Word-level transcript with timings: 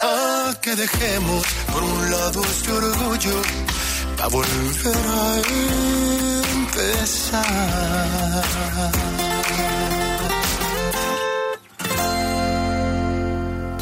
a 0.00 0.54
que 0.62 0.76
dejemos 0.76 1.44
por 1.72 1.82
un 1.82 2.10
lado 2.10 2.40
este 2.42 2.70
orgullo 2.70 3.42
para 4.16 4.28
volver 4.28 4.96
a 4.96 5.42
empezar. 6.52 7.40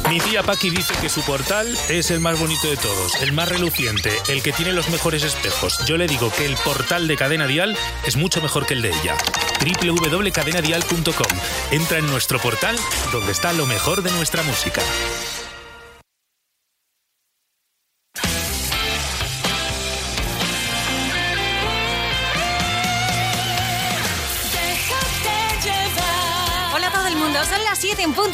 Mi 0.09 0.19
tía 0.19 0.41
Paqui 0.41 0.71
dice 0.71 0.95
que 0.99 1.07
su 1.07 1.21
portal 1.21 1.77
es 1.87 2.09
el 2.09 2.19
más 2.19 2.39
bonito 2.39 2.67
de 2.67 2.77
todos, 2.77 3.21
el 3.21 3.31
más 3.31 3.47
reluciente, 3.47 4.11
el 4.29 4.41
que 4.41 4.51
tiene 4.51 4.73
los 4.73 4.89
mejores 4.89 5.21
espejos. 5.21 5.85
Yo 5.85 5.97
le 5.97 6.07
digo 6.07 6.31
que 6.35 6.47
el 6.47 6.55
portal 6.55 7.07
de 7.07 7.15
Cadena 7.15 7.45
Dial 7.45 7.77
es 8.07 8.15
mucho 8.15 8.41
mejor 8.41 8.65
que 8.65 8.73
el 8.73 8.81
de 8.81 8.89
ella. 8.89 9.15
www.cadenadial.com. 9.63 11.37
Entra 11.69 11.99
en 11.99 12.07
nuestro 12.07 12.39
portal 12.39 12.75
donde 13.11 13.33
está 13.33 13.53
lo 13.53 13.67
mejor 13.67 14.01
de 14.01 14.09
nuestra 14.11 14.41
música. 14.41 14.81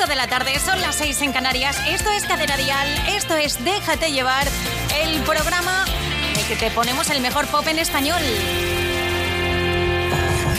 7 0.05 0.13
en 0.13 0.13
punto 0.13 0.13
de 0.13 0.15
la 0.15 0.27
tarde, 0.27 0.59
son 0.59 0.79
las 0.81 0.95
6 0.95 1.21
en 1.21 1.33
Canarias. 1.33 1.77
Esto 1.87 2.09
es 2.11 2.25
Cadena 2.25 2.57
Dial, 2.57 2.87
esto 3.09 3.35
es 3.35 3.63
Déjate 3.63 4.11
llevar, 4.11 4.47
el 5.01 5.21
programa 5.21 5.85
en 6.29 6.39
el 6.39 6.47
que 6.47 6.55
te 6.55 6.69
ponemos 6.71 7.09
el 7.09 7.21
mejor 7.21 7.47
pop 7.47 7.65
en 7.67 7.79
español. 7.79 8.21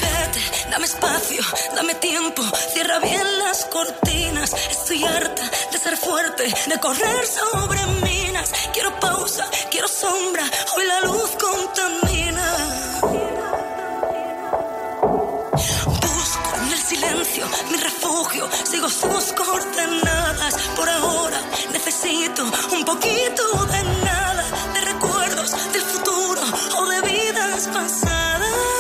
Vete, 0.01 0.41
dame 0.71 0.87
espacio, 0.87 1.43
dame 1.75 1.95
tiempo, 1.97 2.43
cierra 2.73 2.99
bien 2.99 3.39
las 3.39 3.67
cortinas. 3.67 4.53
Estoy 4.53 5.05
harta 5.05 5.43
de 5.71 5.79
ser 5.79 5.97
fuerte, 5.97 6.45
de 6.45 6.81
correr 6.81 7.27
sobre 7.27 7.87
minas. 8.03 8.53
Quiero 8.73 8.99
pausa, 8.99 9.49
quiero 9.71 9.89
sombra, 9.89 10.45
hoy 10.77 10.87
la 10.87 11.01
luz 11.03 11.31
contamina. 11.39 12.86
Sigo 18.65 18.89
sus 18.89 19.33
coordenadas. 19.33 20.55
Por 20.77 20.89
ahora 20.89 21.41
necesito 21.73 22.45
un 22.73 22.85
poquito 22.85 23.67
de 23.67 23.83
nada, 24.05 24.45
de 24.75 24.81
recuerdos 24.81 25.51
del 25.73 25.83
futuro 25.83 26.43
o 26.79 26.87
de 26.87 27.01
vidas 27.03 27.69
pasadas. 27.69 28.76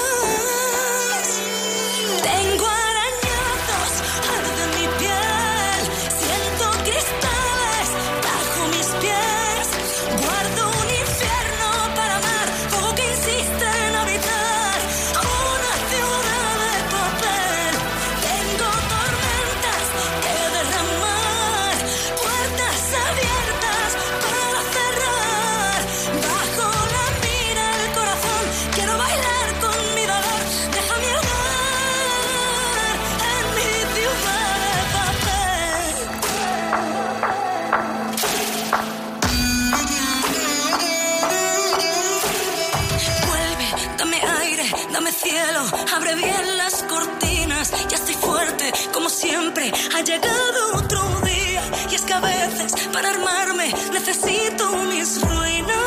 Bien 46.16 46.56
las 46.56 46.82
cortinas. 46.84 47.72
Ya 47.88 47.96
estoy 47.96 48.14
fuerte, 48.14 48.72
como 48.92 49.08
siempre. 49.08 49.72
Ha 49.94 50.00
llegado 50.02 50.76
otro 50.76 51.00
día. 51.20 51.62
Y 51.90 51.94
es 51.94 52.02
que 52.02 52.14
a 52.14 52.20
veces, 52.20 52.72
para 52.92 53.10
armarme, 53.10 53.72
necesito 53.92 54.70
mis 54.88 55.20
ruinas. 55.20 55.85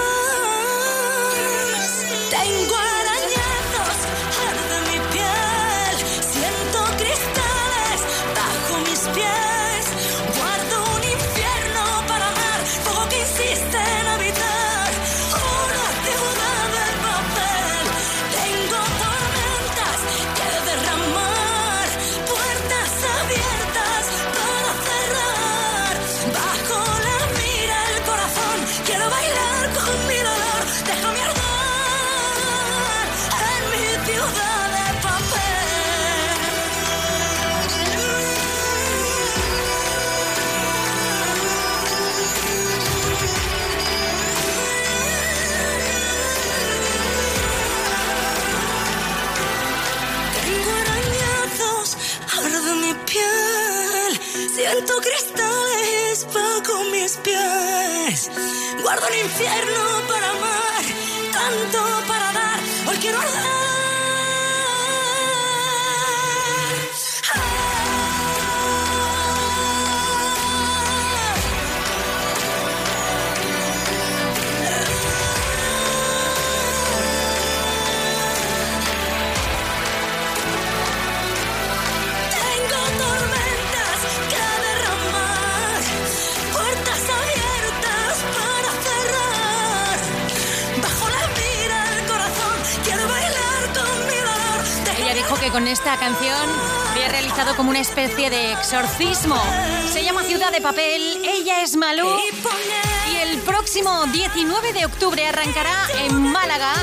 Guardo 58.89 59.05
un 59.05 59.19
infierno 59.19 59.81
para 60.07 60.31
amar, 60.31 60.83
tanto 61.31 62.07
para 62.07 62.33
dar. 62.33 62.59
Hoy 62.88 62.97
quiero 62.97 63.19
arder. 63.19 63.78
Que 95.50 95.52
con 95.52 95.68
esta 95.68 95.98
canción 95.98 96.50
había 96.92 97.08
realizado 97.08 97.56
como 97.56 97.70
una 97.70 97.80
especie 97.80 98.30
de 98.30 98.54
exorcismo. 98.54 99.36
Se 99.92 100.04
llama 100.04 100.24
Ciudad 100.24 100.52
de 100.52 100.60
Papel, 100.62 101.22
ella 101.24 101.62
es 101.62 101.76
Malú. 101.76 102.08
Y 103.12 103.16
el 103.18 103.40
próximo 103.40 104.06
19 104.08 104.74
de 104.74 104.86
octubre 104.86 105.26
arrancará 105.26 105.88
en 106.04 106.32
Málaga 106.32 106.74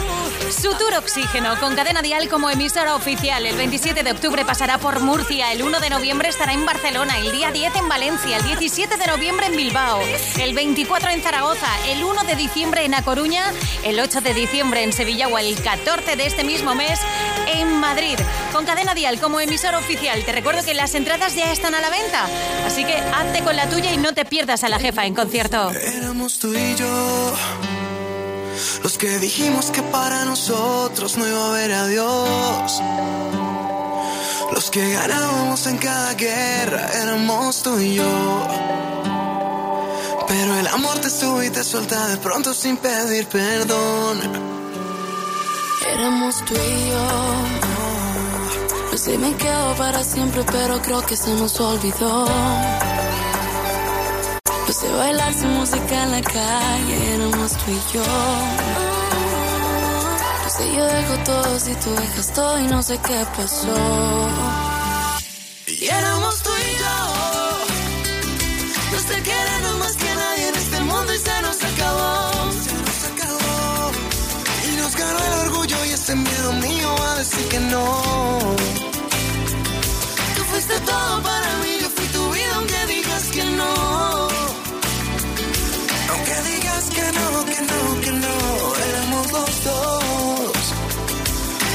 su 0.51 0.71
tour 0.75 0.95
Oxígeno 0.95 1.59
con 1.61 1.75
Cadena 1.75 2.03
Dial 2.03 2.29
como 2.29 2.51
emisora 2.51 2.95
oficial. 2.95 3.47
El 3.47 3.57
27 3.57 4.03
de 4.03 4.13
octubre 4.13 4.45
pasará 4.45 4.79
por 4.79 5.01
Murcia, 5.01 5.53
el 5.53 5.63
1 5.63 5.81
de 5.81 5.91
noviembre 5.91 6.29
estará 6.29 6.53
en 6.53 6.65
Barcelona, 6.65 7.19
el 7.19 7.33
día 7.33 7.51
10 7.51 7.77
en 7.77 7.89
Valencia, 7.89 8.37
el 8.37 8.45
17 8.45 8.97
de 8.97 9.07
noviembre 9.07 9.47
en 9.47 9.57
Bilbao, 9.57 10.01
el 10.41 10.55
24 10.55 11.11
en 11.11 11.23
Zaragoza, 11.23 11.69
el 11.89 12.05
1 12.05 12.25
de 12.25 12.37
diciembre 12.37 12.85
en 12.85 12.95
A 12.95 13.03
Coruña, 13.03 13.53
el 13.83 13.99
8 13.99 14.21
de 14.21 14.35
diciembre 14.35 14.83
en 14.83 14.93
Sevilla 14.93 15.29
o 15.29 15.39
el 15.39 15.61
14 15.61 16.17
de 16.17 16.27
este 16.27 16.45
mismo 16.45 16.75
mes 16.75 17.01
en 17.47 17.79
Madrid. 17.81 18.19
Con 18.53 18.65
Cadena 18.65 18.95
Dial 18.95 19.21
como 19.21 19.41
emisora 19.41 19.79
oficial. 19.79 20.25
Te 20.25 20.33
recuerdo 20.33 20.65
que 20.65 20.75
las 20.75 20.95
entradas 20.95 21.35
ya 21.35 21.53
están 21.53 21.75
a 21.75 21.81
la 21.81 21.91
venta, 21.91 22.27
así 22.67 22.85
que 22.85 22.95
hazte 22.97 23.43
con 23.43 23.57
la 23.57 23.69
tuya 23.69 23.93
y 23.93 23.97
no 23.97 24.13
te 24.13 24.25
pierdas 24.25 24.65
a 24.65 24.69
la 24.69 24.79
jefa 24.79 25.07
en 25.07 25.15
concierto. 25.15 25.71
Éramos 25.71 26.39
tú 26.39 26.55
y 26.55 26.75
yo 26.75 27.35
los 28.87 28.99
que 28.99 29.19
dijimos 29.19 29.73
que 29.73 29.83
para 29.83 30.25
nosotros 30.25 31.19
no 31.19 31.27
iba 31.27 31.45
a 31.45 31.49
haber 31.49 31.73
adiós. 31.73 32.81
Los 34.53 34.71
que 34.71 34.93
ganábamos 34.93 35.67
en 35.67 35.77
cada 35.79 36.15
guerra 36.15 36.89
éramos 37.03 37.65
tú 37.65 37.81
y 37.81 37.95
yo. 37.95 38.47
Pero 40.29 40.55
el 40.61 40.69
amor 40.69 41.01
te 41.01 41.11
sube 41.11 41.47
y 41.47 41.51
te 41.51 41.65
suelta 41.65 42.07
de 42.07 42.17
pronto 42.19 42.55
sin 42.55 42.77
pedir 42.77 43.27
perdón. 43.27 44.21
Éramos 45.93 46.45
tú 46.45 46.55
y 46.55 46.89
yo. 46.89 47.09
No 48.93 48.99
sé, 48.99 49.19
me 49.19 49.35
quedo 49.35 49.75
para 49.75 50.05
siempre, 50.05 50.45
pero 50.45 50.81
creo 50.81 51.05
que 51.05 51.17
se 51.17 51.35
nos 51.35 51.59
olvidó. 51.59 52.25
Pues 54.67 54.83
de 54.83 54.91
bailar 54.91 55.33
su 55.33 55.47
música 55.47 56.03
en 56.03 56.11
la 56.11 56.21
calle, 56.23 57.15
éramos 57.15 57.53
tú 57.53 57.71
y 57.71 57.81
yo. 57.95 58.03
No 60.43 60.51
sé, 60.51 60.75
yo 60.77 60.85
dejo 60.85 61.15
todo 61.25 61.61
si 61.61 61.73
tú 61.77 61.95
dejas 61.95 62.33
todo 62.33 62.59
y 62.59 62.67
no 62.67 62.83
sé 62.83 62.99
qué 62.99 63.25
pasó. 63.37 64.29
Y 65.69 65.87
éramos 65.87 66.43
tú 66.43 66.51
y 66.51 66.79
yo. 66.83 66.97
Nos 68.93 69.05
te 69.05 69.23
queremos 69.23 69.79
más 69.79 69.97
que 69.97 70.15
nadie 70.17 70.49
en 70.49 70.55
este 70.57 70.81
mundo 70.81 71.15
y 71.15 71.19
se 71.19 71.43
nos 71.43 71.59
acabó. 71.63 72.53
Se 72.65 72.75
nos 72.87 73.05
acabó. 73.13 73.93
Y 74.69 74.77
nos 74.81 74.97
ganó 74.97 75.19
el 75.27 75.33
orgullo 75.47 75.85
y 75.85 75.91
ese 75.91 76.17
miedo 76.17 76.53
mío 76.55 77.03
a 77.09 77.15
decir 77.19 77.47
que 77.49 77.61
no. 77.61 78.03
Tú 80.37 80.43
fuiste 80.51 80.81
todo 80.81 81.23
para 81.23 81.46
que 87.07 87.13
no, 87.19 87.45
que 87.45 87.61
no, 87.61 88.01
que 88.01 88.13
no, 88.13 88.37
éramos 88.89 89.33
los 89.33 89.65
dos. 89.65 90.75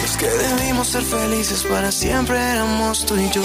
Los 0.01 0.17
que 0.17 0.27
debimos 0.27 0.87
ser 0.87 1.03
felices 1.03 1.63
para 1.63 1.91
siempre 1.91 2.37
éramos 2.37 3.05
tú 3.05 3.15
y 3.15 3.29
yo. 3.29 3.41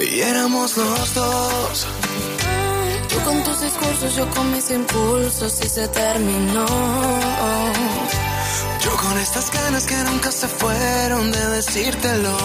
Y 0.00 0.20
éramos 0.20 0.76
los 0.76 1.14
dos. 1.14 1.86
Tú 3.08 3.20
con 3.24 3.42
tus 3.44 3.60
discursos, 3.60 4.16
yo 4.16 4.28
con 4.30 4.52
mis 4.52 4.70
impulsos 4.70 5.60
y 5.64 5.68
se 5.68 5.88
terminó. 5.88 6.66
Yo 8.84 8.96
con 8.96 9.18
estas 9.18 9.50
ganas 9.52 9.86
que 9.86 9.96
nunca 9.96 10.32
se 10.32 10.48
fueron 10.48 11.30
de 11.30 11.46
decírtelo. 11.48 12.36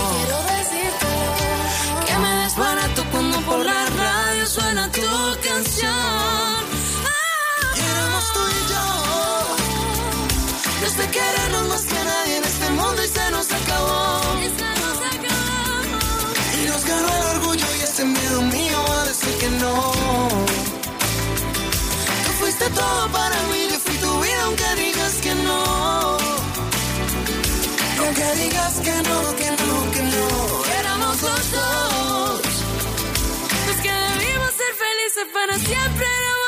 Desde 10.98 11.12
querernos 11.12 11.68
más 11.68 11.84
que 11.84 11.94
nadie 11.94 12.38
en 12.38 12.44
este 12.44 12.70
mundo 12.72 13.04
y 13.04 13.08
se 13.08 13.30
nos 13.30 13.52
acabó. 13.52 14.20
Y 14.42 14.48
se 14.60 14.70
nos 14.82 14.98
acabó. 15.14 16.60
Y 16.60 16.66
nos 16.66 16.86
ganó 16.86 17.08
el 17.18 17.24
orgullo 17.38 17.66
y 17.78 17.82
ese 17.84 18.04
miedo 18.04 18.42
mío 18.42 18.80
a 19.00 19.06
decir 19.06 19.38
que 19.38 19.50
no. 19.62 19.92
Tú 22.26 22.32
fuiste 22.40 22.68
todo 22.72 23.12
para 23.12 23.36
mí, 23.52 23.68
yo 23.72 23.80
fui 23.80 23.96
tu 23.98 24.20
vida 24.22 24.42
aunque 24.46 24.76
digas 24.76 25.14
que 25.22 25.36
no. 25.36 26.18
Aunque 28.00 28.28
digas 28.42 28.74
que 28.86 28.96
no, 29.10 29.20
que 29.40 29.50
no, 29.52 29.92
que 29.94 30.02
no. 30.02 30.28
Éramos 30.80 31.22
los 31.22 31.52
dos. 31.52 32.42
Los 33.68 33.78
que 33.86 33.94
debimos 34.08 34.52
ser 34.62 34.74
felices 34.86 35.28
para 35.32 35.54
siempre 35.60 36.06
éramos 36.22 36.47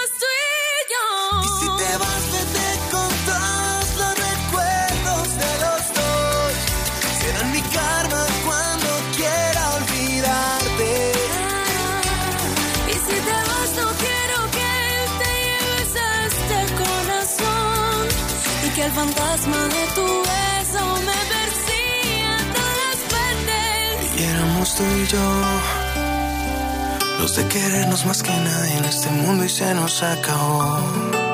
el 18.90 18.96
fantasma 18.96 19.62
de 19.76 19.84
tu 19.96 20.08
beso 20.32 20.84
me 21.08 21.20
persiga 21.34 22.34
a 22.36 22.54
todas 22.60 23.00
partes. 23.14 24.20
Y 24.20 24.24
éramos 24.24 24.76
tú 24.76 24.84
y 24.84 25.08
yo. 25.08 25.28
Los 27.20 27.36
de 27.36 27.48
querernos 27.48 28.06
más 28.06 28.24
que 28.24 28.32
nadie 28.32 28.78
en 28.78 28.86
este 28.86 29.10
mundo 29.12 29.44
y 29.44 29.50
se 29.50 29.74
nos 29.74 30.02
acabó. 30.02 31.29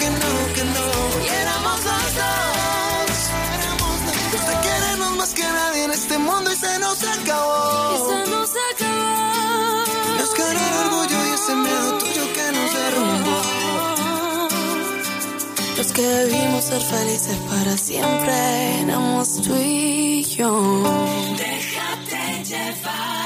Que 0.00 0.08
no, 0.10 0.32
que 0.54 0.64
no. 0.64 0.86
Y 1.24 1.28
éramos 1.28 1.78
los 1.84 2.08
dos. 2.20 3.18
Los 4.32 4.46
de 4.48 4.54
querernos 4.66 5.16
más 5.16 5.34
que 5.34 5.42
nadie 5.42 5.84
en 5.84 5.90
este 5.90 6.18
mundo 6.18 6.52
y 6.52 6.56
se 6.56 6.78
nos 6.78 7.02
Y 7.02 7.06
acabó. 7.06 8.08
se 8.08 8.30
nos 8.30 8.50
acabó. 8.50 9.84
Nos 10.18 10.34
ganó 10.34 10.60
el 10.68 10.74
orgullo 10.84 11.18
y 11.26 11.30
ese 11.38 11.54
miedo 11.54 11.98
tuyo 11.98 12.24
que 12.36 12.46
nos 12.56 12.70
derrumbó. 12.80 13.38
Los 15.78 15.92
que 15.92 16.02
debimos 16.02 16.64
ser 16.64 16.80
felices 16.82 17.36
para 17.50 17.76
siempre 17.76 18.80
éramos 18.82 19.36
tú 19.42 19.54
y 19.56 20.24
yo. 20.24 20.50
Déjate 21.36 22.44
llevar. 22.44 23.21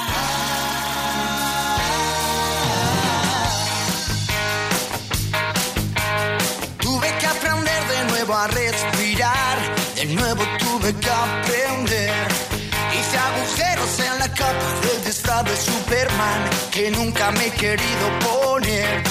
Superman 15.56 16.50
que 16.70 16.90
nunca 16.90 17.30
me 17.32 17.46
he 17.46 17.50
querido 17.50 18.06
poner. 18.26 19.02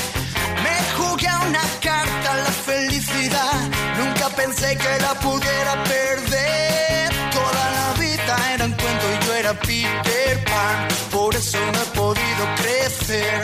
Me 0.63 0.75
jugué 0.97 1.27
a 1.27 1.39
una 1.39 1.61
carta 1.81 2.35
la 2.35 2.51
felicidad, 2.69 3.53
nunca 3.97 4.29
pensé 4.29 4.77
que 4.77 4.99
la 5.01 5.13
pudiera 5.19 5.83
perder. 5.83 7.09
Toda 7.31 7.63
la 7.77 7.99
vida 7.99 8.53
era 8.53 8.65
un 8.65 8.73
cuento 8.73 9.05
y 9.13 9.25
yo 9.25 9.33
era 9.35 9.53
Peter 9.59 10.43
Pan, 10.45 10.87
por 11.11 11.35
eso 11.35 11.57
no 11.73 11.79
he 11.81 11.97
podido 11.97 12.43
crecer. 12.61 13.41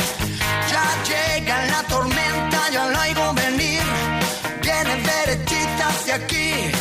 Ya 0.71 0.85
llega 1.09 1.65
la 1.65 1.83
tormenta, 1.83 2.69
ya 2.71 2.85
la 2.85 3.01
oigo 3.01 3.33
venir. 3.33 3.83
Viene 4.61 4.95
derechita 5.11 5.87
hacia 5.89 6.15
aquí, 6.15 6.71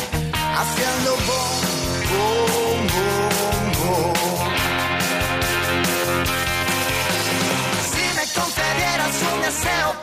myself 9.62 9.99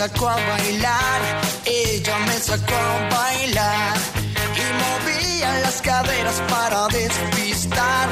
sacó 0.00 0.30
a 0.30 0.36
bailar. 0.36 1.20
Ella 1.66 2.16
me 2.26 2.32
sacó 2.32 2.74
a 2.74 3.14
bailar. 3.14 3.96
Y 4.62 4.66
movía 4.82 5.60
las 5.60 5.82
caderas 5.82 6.40
para 6.48 6.86
despistar. 6.88 8.08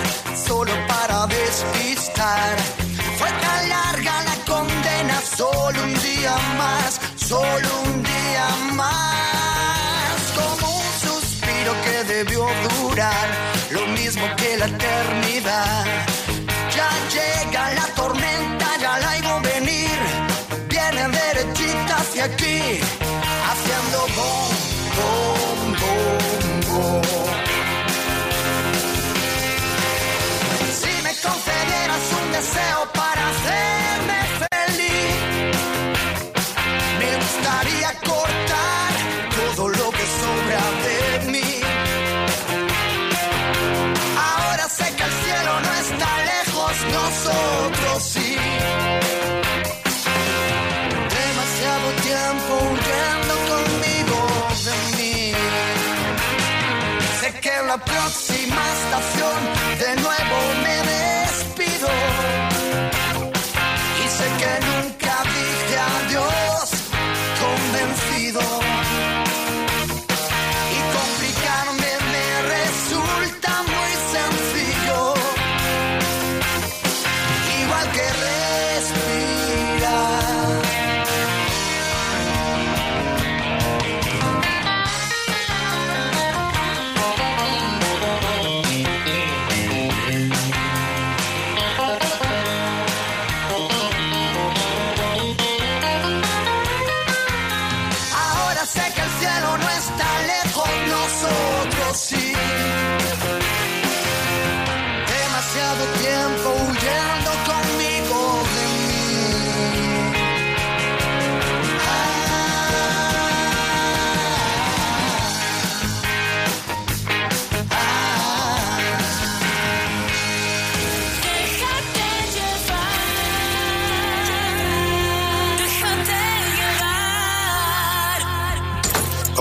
Solo 0.46 0.72
para 0.86 1.26
despistar. 1.26 2.56
Fue 3.18 3.30
tan 3.44 3.68
larga 3.70 4.14
la 4.28 4.36
condena. 4.52 5.16
Solo 5.34 5.78
un 5.82 5.94
día 6.02 6.36
más. 6.60 7.00
Solo 7.16 7.67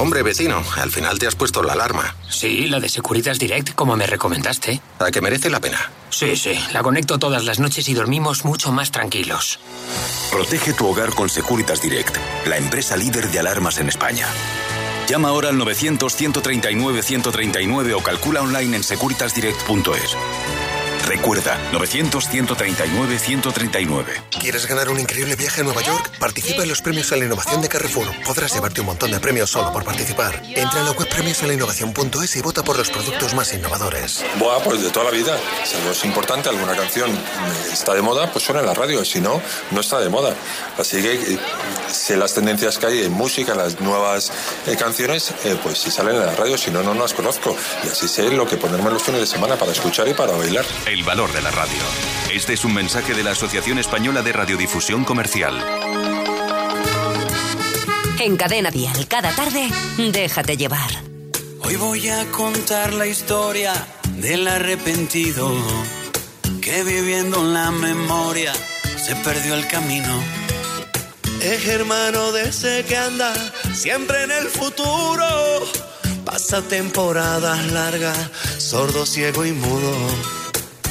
Hombre, 0.07 0.23
vecino, 0.23 0.63
al 0.77 0.89
final 0.89 1.19
te 1.19 1.27
has 1.27 1.35
puesto 1.35 1.61
la 1.61 1.73
alarma. 1.73 2.15
Sí, 2.29 2.67
la 2.67 2.79
de 2.79 2.87
Securitas 2.87 3.39
Direct, 3.39 3.75
como 3.75 3.97
me 3.97 4.07
recomendaste. 4.07 4.79
A 4.99 5.11
que 5.11 5.19
merece 5.19 5.49
la 5.49 5.59
pena. 5.59 5.91
Sí, 6.11 6.37
sí, 6.37 6.57
la 6.71 6.81
conecto 6.81 7.19
todas 7.19 7.43
las 7.43 7.59
noches 7.59 7.89
y 7.89 7.93
dormimos 7.93 8.45
mucho 8.45 8.71
más 8.71 8.89
tranquilos. 8.89 9.59
Protege 10.31 10.71
tu 10.71 10.87
hogar 10.87 11.13
con 11.13 11.27
Securitas 11.27 11.81
Direct, 11.81 12.15
la 12.45 12.55
empresa 12.55 12.95
líder 12.95 13.29
de 13.29 13.39
alarmas 13.39 13.79
en 13.79 13.89
España. 13.89 14.27
Llama 15.09 15.27
ahora 15.27 15.49
al 15.49 15.57
900-139-139 15.57 17.93
o 17.93 18.01
calcula 18.01 18.43
online 18.43 18.77
en 18.77 18.83
securitasdirect.es. 18.85 20.15
Recuerda, 21.07 21.57
900-139-139. 21.71 24.05
¿Quieres 24.41 24.67
ganar 24.67 24.89
un 24.89 24.99
increíble 24.99 25.37
viaje 25.37 25.61
a 25.61 25.63
Nueva 25.63 25.81
York? 25.81 26.11
Participa 26.19 26.63
en 26.63 26.69
los 26.69 26.81
premios 26.81 27.13
a 27.13 27.15
la 27.15 27.23
innovación 27.23 27.61
de 27.61 27.69
Carrefour. 27.69 28.07
Podrás 28.25 28.53
llevarte 28.53 28.81
un 28.81 28.87
montón 28.87 29.11
de 29.11 29.21
premios 29.21 29.49
solo 29.49 29.71
por 29.71 29.85
participar. 29.85 30.41
Entra 30.43 30.81
en 30.81 30.85
la 30.85 30.91
web 30.91 31.07
premiosalainnovación.es 31.07 32.35
y 32.35 32.41
vota 32.41 32.61
por 32.61 32.77
los 32.77 32.89
productos 32.89 33.33
más 33.35 33.53
innovadores. 33.53 34.25
Buah, 34.37 34.61
pues 34.61 34.83
de 34.83 34.89
toda 34.89 35.05
la 35.05 35.11
vida. 35.11 35.39
Si 35.63 35.77
algo 35.77 35.91
es 35.91 36.03
importante, 36.03 36.49
alguna 36.49 36.75
canción 36.75 37.09
está 37.71 37.93
de 37.93 38.01
moda, 38.01 38.29
pues 38.33 38.43
suena 38.43 38.59
en 38.59 38.65
la 38.65 38.73
radio. 38.73 39.05
Si 39.05 39.21
no, 39.21 39.41
no 39.71 39.79
está 39.79 40.01
de 40.01 40.09
moda. 40.09 40.35
Así 40.77 41.01
que 41.01 41.13
eh, 41.13 41.39
sé 41.89 42.17
las 42.17 42.33
tendencias 42.33 42.77
que 42.77 42.85
hay 42.85 43.03
en 43.03 43.13
música, 43.13 43.55
las 43.55 43.79
nuevas 43.79 44.33
eh, 44.67 44.75
canciones, 44.75 45.31
eh, 45.45 45.57
pues 45.63 45.77
si 45.77 45.89
salen 45.89 46.17
en 46.17 46.25
la 46.25 46.35
radio, 46.35 46.57
si 46.57 46.69
no, 46.69 46.83
no 46.83 46.93
las 46.93 47.13
conozco. 47.13 47.55
Y 47.85 47.87
así 47.87 48.09
sé 48.09 48.29
lo 48.29 48.45
que 48.45 48.57
ponerme 48.57 48.91
los 48.91 49.03
fines 49.03 49.21
de 49.21 49.27
semana 49.27 49.55
para 49.55 49.71
escuchar 49.71 50.05
y 50.09 50.13
para 50.13 50.35
bailar. 50.35 50.65
El 50.97 51.03
valor 51.03 51.31
de 51.31 51.43
la 51.43 51.51
radio. 51.51 51.77
Este 52.33 52.53
es 52.53 52.65
un 52.65 52.73
mensaje 52.73 53.13
de 53.13 53.21
la 53.21 53.29
Asociación 53.29 53.77
Española 53.77 54.23
de 54.23 54.33
Radiodifusión 54.33 55.05
Comercial. 55.05 55.63
En 58.19 58.35
Cadena 58.35 58.71
Dial, 58.71 59.07
cada 59.07 59.31
tarde, 59.35 59.69
déjate 60.11 60.57
llevar. 60.57 60.89
Hoy 61.59 61.75
voy 61.75 62.09
a 62.09 62.25
contar 62.31 62.93
la 62.93 63.05
historia 63.05 63.73
del 64.15 64.47
arrepentido 64.47 65.53
que 66.61 66.83
viviendo 66.83 67.41
en 67.41 67.53
la 67.53 67.69
memoria 67.69 68.51
se 68.97 69.15
perdió 69.17 69.53
el 69.53 69.67
camino. 69.67 70.19
Es 71.43 71.67
hermano 71.67 72.31
de 72.31 72.49
ese 72.49 72.83
que 72.85 72.97
anda 72.97 73.35
siempre 73.71 74.23
en 74.23 74.31
el 74.31 74.47
futuro. 74.47 75.27
Pasa 76.25 76.63
temporadas 76.63 77.71
largas, 77.71 78.17
sordo, 78.57 79.05
ciego 79.05 79.45
y 79.45 79.51
mudo. 79.51 80.46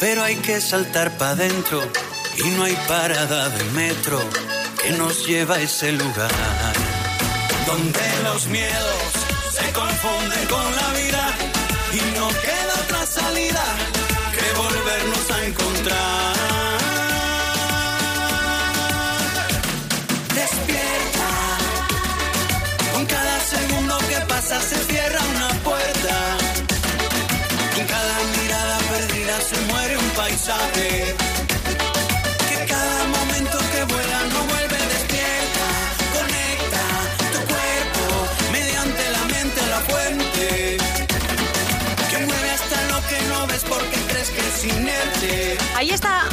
pero 0.00 0.22
hay 0.22 0.36
que 0.36 0.60
saltar 0.60 1.16
para 1.16 1.32
adentro 1.32 1.82
y 2.38 2.48
no 2.50 2.64
hay 2.64 2.76
parada 2.88 3.48
de 3.48 3.64
metro 3.72 4.18
que 4.82 4.90
nos 4.92 5.26
lleva 5.26 5.56
a 5.56 5.60
ese 5.60 5.92
lugar 5.92 6.30
donde 7.66 8.22
los 8.22 8.46
miedos 8.46 9.02
se 9.52 9.72
confunden 9.72 10.46
con 10.48 10.76
la 10.76 10.88
vida 10.92 11.24
y 11.92 12.18
no 12.18 12.28
queda 12.28 12.74
otra 12.84 13.06
salida 13.06 13.64
que 14.32 14.58
volvernos 14.58 15.30
a 15.30 15.46
encontrar. 15.46 16.36
Despierta, 20.34 21.30
con 22.92 23.06
cada 23.06 23.40
segundo 23.40 23.98
que 24.08 24.20
pasa 24.26 24.60
se 24.60 24.76
cierra 24.84 25.20
una 25.34 25.48
puerta. 25.64 26.35
Que 30.46 30.54
cada 32.68 33.04
momento 33.08 33.58
que 33.72 33.82
vuela 33.82 34.18
no 34.32 34.44
vuelve 34.44 34.78
despierta. 34.94 35.66
Conecta 36.14 36.84
tu 37.32 37.38
cuerpo 37.52 38.06
mediante 38.52 39.10
la 39.10 39.24
mente 39.24 39.66
la 39.66 39.80
fuente. 39.80 40.76
Que 42.10 42.18
mueve 42.18 42.50
hasta 42.50 42.80
lo 42.92 43.08
que 43.08 43.20
no 43.28 43.46
ves 43.48 43.64
porque 43.68 43.96
crees 44.06 44.30
que 44.30 44.40
es 44.46 44.64
inerte. 44.64 45.58
Ahí 45.74 45.90
está 45.90 46.28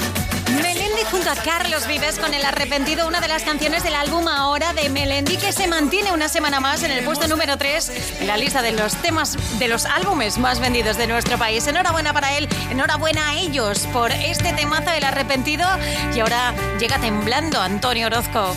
a 1.28 1.36
Carlos 1.36 1.88
Vives 1.88 2.20
con 2.20 2.34
El 2.34 2.44
Arrepentido, 2.44 3.08
una 3.08 3.22
de 3.22 3.30
las 3.30 3.44
canciones 3.44 3.84
del 3.84 3.96
álbum 3.96 4.28
Ahora 4.28 4.74
de 4.74 4.90
Melendi 4.90 5.38
que 5.38 5.54
se 5.54 5.68
mantiene 5.68 6.12
una 6.12 6.28
semana 6.28 6.60
más 6.60 6.84
en 6.84 6.92
el 6.92 7.06
puesto 7.06 7.28
número 7.28 7.58
3 7.58 7.92
en 8.20 8.28
la 8.28 8.36
lista 8.36 8.62
de 8.62 8.74
los 8.74 8.94
temas 8.96 9.38
de 9.58 9.68
los 9.70 9.86
álbumes 9.86 10.38
más 10.38 10.60
vendidos 10.60 10.98
de 10.98 11.08
nuestro 11.08 11.38
país. 11.38 11.66
Enhorabuena 11.68 12.12
para 12.14 12.38
él, 12.38 12.50
enhorabuena 12.70 13.30
a 13.30 13.36
ellos 13.36 13.88
por 13.94 14.12
este 14.12 14.52
temazo 14.54 14.92
del 14.92 15.06
Arrepentido 15.06 15.66
y 16.14 16.20
ahora 16.20 16.54
llega 16.78 17.00
temblando 17.00 17.62
Antonio 17.62 18.08
Orozco. 18.08 18.54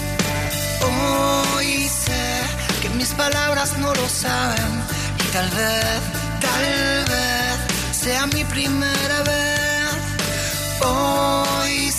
Hoy 1.54 1.88
sé 1.88 2.40
que 2.82 2.88
mis 2.90 3.12
palabras 3.12 3.78
no 3.78 3.94
lo 3.94 4.08
saben 4.08 4.82
y 5.20 5.32
tal 5.32 5.48
vez, 5.50 6.00
tal 6.40 7.04
vez 7.04 7.96
sea 7.96 8.26
mi 8.26 8.44
primera 8.44 9.22
vez. 9.22 9.56
Hoy 10.80 11.85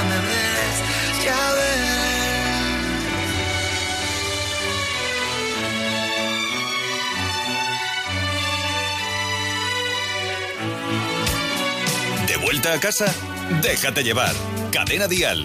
Ya 0.00 0.06
me 0.06 0.16
ves, 0.16 0.76
ya 1.24 1.52
ves. 1.58 1.90
¿De 12.28 12.36
vuelta 12.38 12.72
a 12.72 12.80
casa? 12.80 13.14
Déjate 13.60 14.02
llevar. 14.02 14.34
Cadena 14.72 15.06
Dial. 15.06 15.44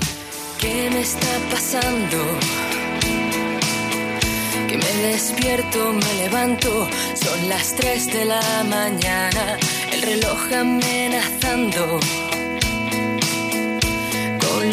¿Qué 0.58 0.90
me 0.90 1.02
está 1.02 1.28
pasando? 1.52 2.40
Que 4.70 4.78
me 4.78 4.94
despierto, 5.10 5.92
me 5.92 6.14
levanto, 6.24 6.88
son 7.22 7.50
las 7.50 7.76
3 7.76 8.06
de 8.14 8.26
la 8.26 8.64
mañana, 8.70 9.58
el 9.92 10.02
reloj 10.02 10.40
amenazando. 10.54 12.00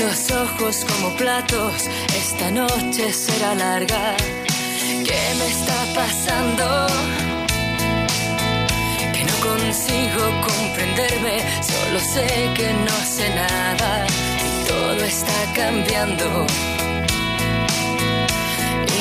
Los 0.02 0.30
ojos 0.32 0.84
como 0.84 1.14
platos, 1.16 1.88
esta 2.16 2.50
noche 2.50 3.12
será 3.12 3.54
larga. 3.54 4.16
¿Qué 5.06 5.20
me 5.38 5.46
está 5.46 5.78
pasando? 5.94 6.86
Que 9.12 9.24
no 9.24 9.36
consigo 9.48 10.24
comprenderme, 10.48 11.38
solo 11.62 12.00
sé 12.00 12.26
que 12.56 12.72
no 12.72 12.96
sé 13.04 13.28
nada 13.30 14.06
todo 14.68 15.04
está 15.04 15.52
cambiando. 15.54 16.46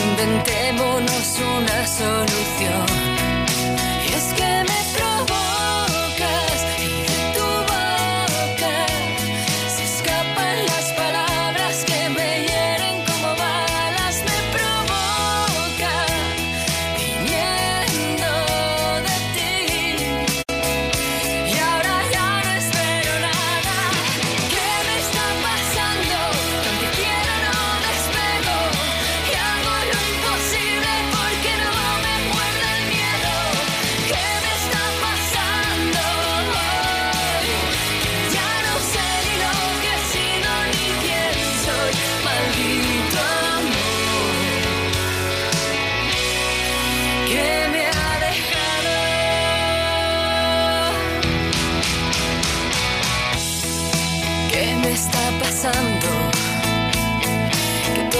Inventémonos 0.03 1.39
una 1.57 1.87
solución. 1.87 3.10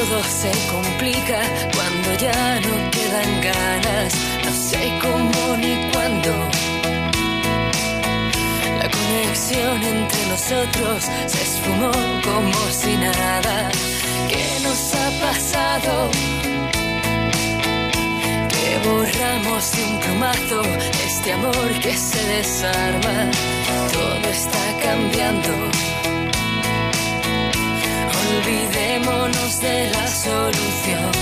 Todo 0.02 0.24
se 0.24 0.52
complica 0.72 1.40
cuando 1.76 2.14
ya 2.18 2.60
no 2.62 2.92
quedan 2.92 3.42
ganas. 3.42 4.14
No 4.46 4.52
sé 4.70 4.82
cómo 5.02 5.58
ni 5.58 5.74
cuándo. 5.92 6.32
La 8.80 8.88
conexión 8.98 9.84
entre 9.84 10.22
nosotros 10.34 10.98
se 11.28 11.42
esfumó 11.50 11.92
como 12.24 12.60
si 12.72 12.94
nada. 12.98 13.70
¿Qué 14.30 14.46
nos 14.64 14.82
ha 15.02 15.10
pasado? 15.26 16.10
Que 18.54 18.70
borramos 18.88 19.72
de 19.76 19.84
un 19.84 20.00
plumazo 20.00 20.62
este 21.06 21.34
amor 21.34 21.70
que 21.84 21.96
se 21.96 22.22
desarma. 22.38 23.30
Todo 23.94 24.30
está 24.32 24.64
cambiando. 24.82 25.71
Olvidémonos 28.52 29.62
de 29.62 29.90
la 29.92 30.08
solución. 30.08 31.21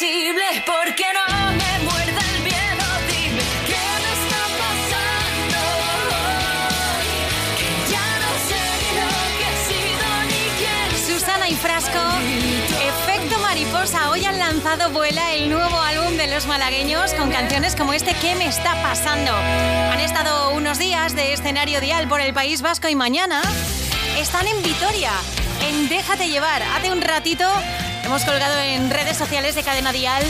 Imposible 0.00 0.62
porque 0.64 1.04
no 1.12 1.52
me 1.52 1.84
muerda 1.84 2.20
el 2.34 2.42
miedo. 2.42 2.84
Dime 3.08 3.42
qué 3.66 3.84
me 4.02 4.12
está 4.12 4.42
pasando 4.58 5.58
ya 7.90 8.06
no 8.20 8.30
sé 8.48 8.62
lo 8.94 9.08
que 9.38 9.46
he 9.48 9.56
sido 9.66 10.08
ni 10.26 10.42
quién 10.58 10.88
Susana 11.06 11.48
y 11.48 11.54
Frasco, 11.54 11.98
Efecto 12.80 13.38
Mariposa. 13.40 14.10
Hoy 14.10 14.24
han 14.24 14.38
lanzado 14.38 14.90
Vuela, 14.90 15.32
el 15.32 15.50
nuevo 15.50 15.80
álbum 15.80 16.16
de 16.16 16.28
los 16.28 16.46
malagueños, 16.46 17.14
con 17.14 17.30
canciones 17.30 17.74
como 17.74 17.92
este 17.92 18.14
¿Qué 18.14 18.34
me 18.36 18.46
está 18.46 18.80
pasando? 18.82 19.32
Han 19.34 20.00
estado 20.00 20.50
unos 20.50 20.78
días 20.78 21.16
de 21.16 21.32
escenario 21.32 21.80
dial 21.80 22.08
por 22.08 22.20
el 22.20 22.32
País 22.32 22.62
Vasco 22.62 22.88
y 22.88 22.94
mañana 22.94 23.42
están 24.16 24.46
en 24.46 24.62
Vitoria, 24.62 25.12
en 25.68 25.88
Déjate 25.88 26.28
llevar. 26.28 26.62
Hace 26.62 26.92
un 26.92 27.00
ratito 27.00 27.48
hemos 28.08 28.24
colgado 28.24 28.58
en 28.58 28.88
redes 28.88 29.18
sociales 29.18 29.54
de 29.54 29.62
Cadena 29.62 29.92
Dial 29.92 30.24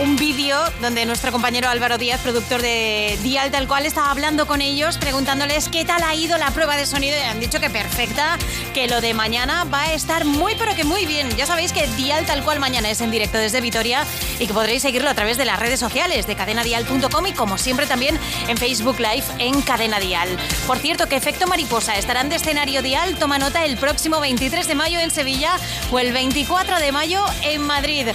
un 0.00 0.16
vídeo 0.16 0.58
donde 0.80 1.04
nuestro 1.06 1.32
compañero 1.32 1.68
Álvaro 1.68 1.98
Díaz, 1.98 2.20
productor 2.20 2.62
de 2.62 3.18
Dial 3.22 3.50
Tal 3.50 3.66
Cual, 3.66 3.86
estaba 3.86 4.10
hablando 4.10 4.46
con 4.46 4.60
ellos, 4.60 4.96
preguntándoles 4.98 5.68
qué 5.68 5.84
tal 5.84 6.02
ha 6.02 6.14
ido 6.14 6.38
la 6.38 6.50
prueba 6.50 6.76
de 6.76 6.86
sonido 6.86 7.16
y 7.16 7.20
han 7.20 7.40
dicho 7.40 7.60
que 7.60 7.70
perfecta, 7.70 8.38
que 8.74 8.86
lo 8.86 9.00
de 9.00 9.14
mañana 9.14 9.64
va 9.64 9.82
a 9.82 9.92
estar 9.92 10.24
muy 10.24 10.54
pero 10.56 10.74
que 10.74 10.84
muy 10.84 11.06
bien. 11.06 11.28
Ya 11.36 11.46
sabéis 11.46 11.72
que 11.72 11.86
Dial 11.96 12.26
Tal 12.26 12.44
Cual 12.44 12.60
mañana 12.60 12.90
es 12.90 13.00
en 13.00 13.10
directo 13.10 13.38
desde 13.38 13.60
Vitoria 13.60 14.04
y 14.38 14.46
que 14.46 14.54
podréis 14.54 14.82
seguirlo 14.82 15.10
a 15.10 15.14
través 15.14 15.36
de 15.36 15.44
las 15.44 15.58
redes 15.58 15.80
sociales 15.80 16.26
de 16.26 16.36
cadenadial.com 16.36 17.26
y 17.26 17.32
como 17.32 17.58
siempre 17.58 17.86
también 17.86 18.18
en 18.46 18.56
Facebook 18.56 18.98
Live 19.00 19.24
en 19.38 19.60
Cadena 19.62 19.98
Dial. 19.98 20.28
Por 20.66 20.78
cierto, 20.78 21.08
que 21.08 21.16
Efecto 21.16 21.46
Mariposa 21.46 21.96
estarán 21.96 22.28
de 22.28 22.36
escenario 22.36 22.82
Dial, 22.82 23.16
toma 23.16 23.38
nota 23.38 23.64
el 23.64 23.76
próximo 23.76 24.20
23 24.20 24.66
de 24.68 24.74
mayo 24.74 25.00
en 25.00 25.10
Sevilla 25.10 25.56
o 25.90 25.98
el 25.98 26.12
24 26.12 26.78
de 26.78 26.92
mayo 26.92 27.24
en 27.42 27.62
Madrid. 27.62 28.08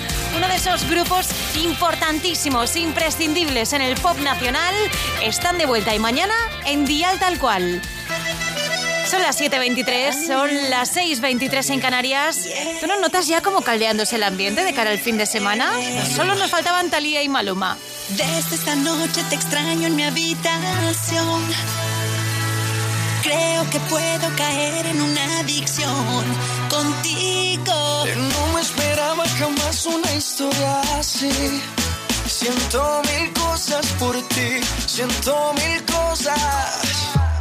Uno 0.44 0.52
de 0.52 0.58
esos 0.58 0.90
grupos 0.90 1.28
importantísimos, 1.56 2.76
imprescindibles 2.76 3.72
en 3.72 3.82
el 3.82 3.96
pop 3.96 4.18
nacional, 4.20 4.76
están 5.24 5.58
de 5.58 5.66
vuelta 5.66 5.96
y 5.96 6.00
mañana 6.00 6.34
en 6.66 6.84
Dial 6.84 7.18
Tal 7.18 7.40
Cual. 7.40 7.82
Son 9.10 9.22
las 9.22 9.40
7.23, 9.40 10.28
son 10.28 10.50
las 10.70 10.98
6.23 10.98 11.70
en 11.76 11.80
Canarias. 11.80 12.46
¿Tú 12.82 12.88
no 12.88 13.00
notas 13.00 13.28
ya 13.28 13.40
como 13.40 13.62
caldeándose 13.62 14.18
el 14.18 14.24
ambiente 14.24 14.66
de 14.66 14.74
cara 14.74 14.90
al 14.90 15.00
fin 15.00 15.18
de 15.18 15.28
semana? 15.28 15.72
Solo 16.14 16.36
nos 16.36 16.52
faltaban 16.52 16.90
Talía 16.90 17.24
y 17.24 17.30
Maluma. 17.30 17.78
Desde 18.10 18.56
esta 18.56 18.76
noche 18.76 19.24
te 19.30 19.36
extraño 19.36 19.88
en 19.88 19.96
mi 19.96 20.04
habitación. 20.04 21.42
Creo 23.24 23.70
que 23.70 23.80
puedo 23.80 24.36
caer 24.36 24.86
en 24.86 25.02
una 25.02 25.40
adicción 25.40 26.24
contigo. 26.70 28.06
No 28.18 28.54
me 28.54 28.62
esperaba 28.62 29.24
jamás 29.40 29.86
una 29.86 30.14
historia 30.14 30.82
así. 31.00 31.62
Siento 32.28 33.02
mil 33.10 33.32
cosas 33.32 33.86
por 33.98 34.16
ti, 34.28 34.60
siento 34.88 35.54
mil 35.54 35.86
cosas. 35.86 36.36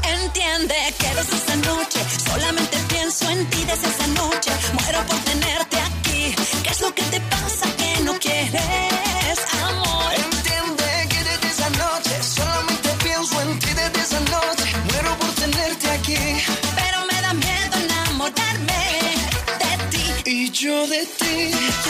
Entiende 0.04 0.76
que 1.00 1.08
desde 1.16 1.36
esa 1.36 1.56
noche 1.56 2.00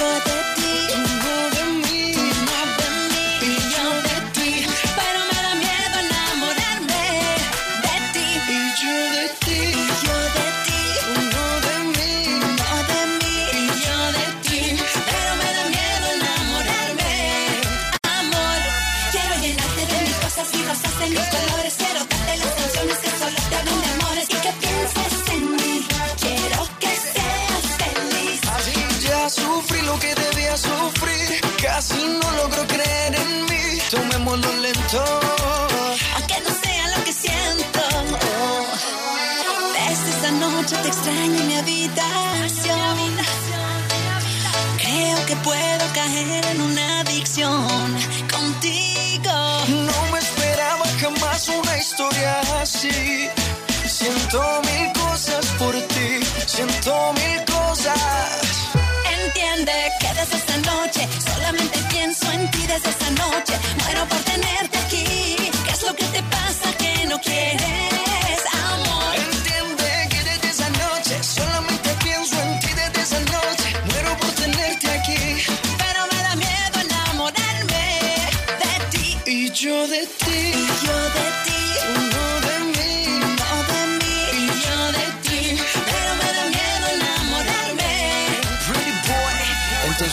ti, 0.03 0.23
Yo 0.23 0.32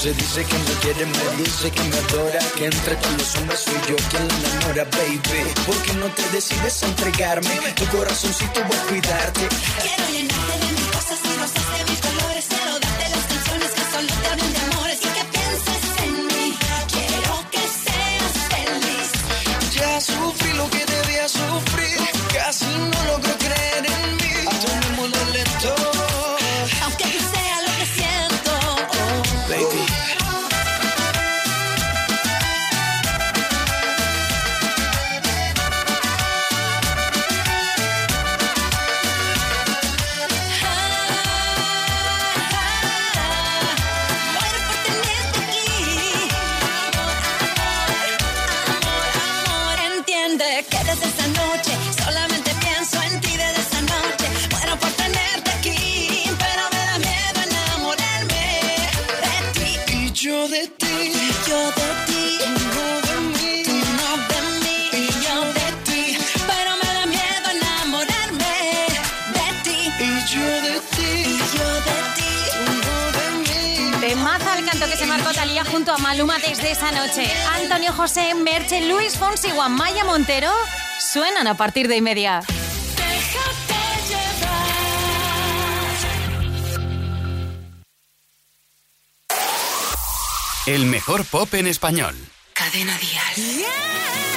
Entonces 0.09 0.35
dice 0.35 0.49
que 0.49 0.57
me 0.57 0.79
quiere, 0.79 1.05
me 1.05 1.43
dice 1.43 1.69
que 1.69 1.83
me 1.83 1.97
adora, 1.97 2.39
que 2.57 2.65
entre 2.65 2.95
todos 2.95 3.17
los 3.17 3.35
hombres 3.35 3.59
soy 3.59 3.75
yo 3.87 3.95
quien 4.09 4.27
la 4.27 4.33
enamora, 4.33 4.83
baby. 4.85 5.53
¿Por 5.67 5.77
qué 5.83 5.93
no 5.93 6.07
te 6.07 6.23
decides 6.31 6.81
a 6.81 6.87
entregarme? 6.87 7.49
Tu 7.75 7.85
corazoncito 7.95 8.59
voy 8.67 8.75
a 8.75 8.81
cuidarte. 8.87 9.47
Quiero 9.83 10.11
llenarte 10.11 10.65
de 10.65 10.71
mis 10.73 10.87
cosas 10.87 11.19
y 11.23 11.39
rosas 11.39 11.77
de 11.77 11.91
mis 11.91 12.01
colores. 12.01 12.38
Desde 76.49 76.71
esa 76.71 76.91
noche. 76.91 77.31
Antonio 77.61 77.93
José, 77.93 78.33
Merche, 78.33 78.81
Luis 78.81 79.15
Fonsi 79.15 79.51
o 79.51 79.61
Amaya 79.61 80.03
Montero 80.03 80.51
suenan 80.99 81.45
a 81.45 81.53
partir 81.53 81.87
de 81.87 81.97
y 81.97 82.01
media. 82.01 82.41
El 90.65 90.87
mejor 90.87 91.23
pop 91.25 91.53
en 91.53 91.67
español. 91.67 92.15
Cadena 92.53 92.97
Dial. 92.97 93.35
Mm, 93.37 94.28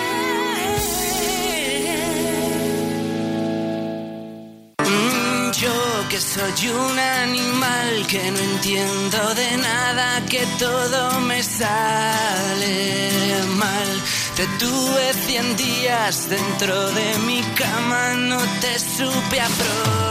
que 6.13 6.21
soy 6.21 6.69
un 6.69 6.99
animal 6.99 8.07
que 8.07 8.31
no 8.31 8.39
entiendo 8.39 9.35
de 9.35 9.57
nada, 9.57 10.23
que 10.29 10.45
todo 10.59 11.21
me 11.21 11.43
sale 11.43 13.11
mal. 13.57 14.03
Te 14.37 14.47
tuve 14.59 15.15
cien 15.27 15.57
días 15.57 16.29
dentro 16.29 16.91
de 16.93 17.19
mi 17.27 17.41
cama, 17.55 18.13
no 18.13 18.39
te 18.61 18.79
supe 18.79 19.41
aprovechar. 19.41 20.05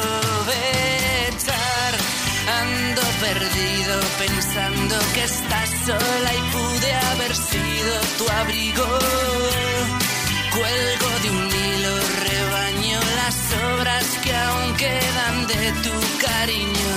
Ando 2.62 3.02
perdido 3.22 4.00
pensando 4.18 4.96
que 5.14 5.24
estás 5.24 5.70
sola 5.86 6.32
y 6.34 6.42
pude 6.56 6.94
haber 7.12 7.36
sido 7.36 7.94
tu 8.18 8.28
abrigo. 8.42 8.88
Cuelgo 10.52 11.10
de 11.22 11.30
un 11.30 11.51
las 13.32 13.54
obras 13.80 14.06
que 14.24 14.36
aún 14.36 14.76
quedan 14.76 15.48
de 15.48 15.72
tu 15.84 15.96
cariño. 16.26 16.94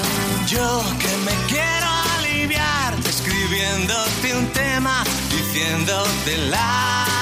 Yo 0.49 0.83
que 0.99 1.13
me 1.27 1.37
quiero 1.47 1.89
aliviar 2.19 2.95
escribiéndote 3.09 4.37
un 4.37 4.47
tema, 4.49 5.05
diciéndote 5.31 6.37
la 6.51 7.14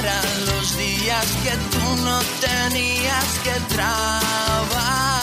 emborrachara 0.00 0.20
los 0.46 0.76
días 0.76 1.26
que 1.44 1.50
tú 1.70 2.04
no 2.04 2.20
tenías 2.40 3.38
que 3.44 3.74
trabajar. 3.74 5.20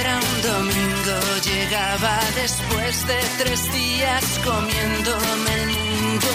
Era 0.00 0.16
un 0.16 0.42
domingo, 0.42 1.20
llegaba 1.44 2.20
después 2.34 3.06
de 3.06 3.18
tres 3.38 3.72
días 3.72 4.24
comiéndome 4.44 5.54
el 5.54 5.66
mundo. 5.68 6.28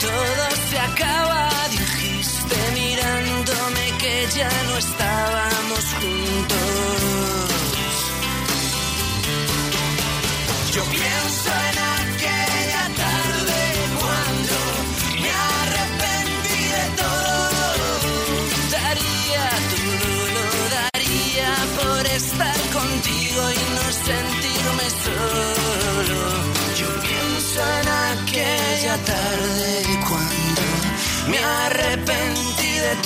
Todo 0.00 0.70
se 0.70 0.78
acaba, 0.78 1.48
dijiste 1.70 2.56
mirándome 2.74 3.98
que 3.98 4.28
ya 4.34 4.50
no 4.68 4.78
estábamos 4.78 5.84
juntos. 6.00 6.97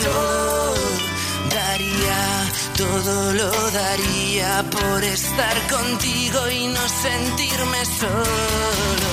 Todo. 0.05 0.75
Daría, 1.51 2.21
todo 2.77 3.33
lo 3.33 3.51
daría 3.71 4.65
por 4.71 5.05
estar 5.05 5.57
contigo 5.69 6.51
y 6.51 6.67
no 6.69 6.89
sentirme 6.89 7.85
solo. 7.85 9.12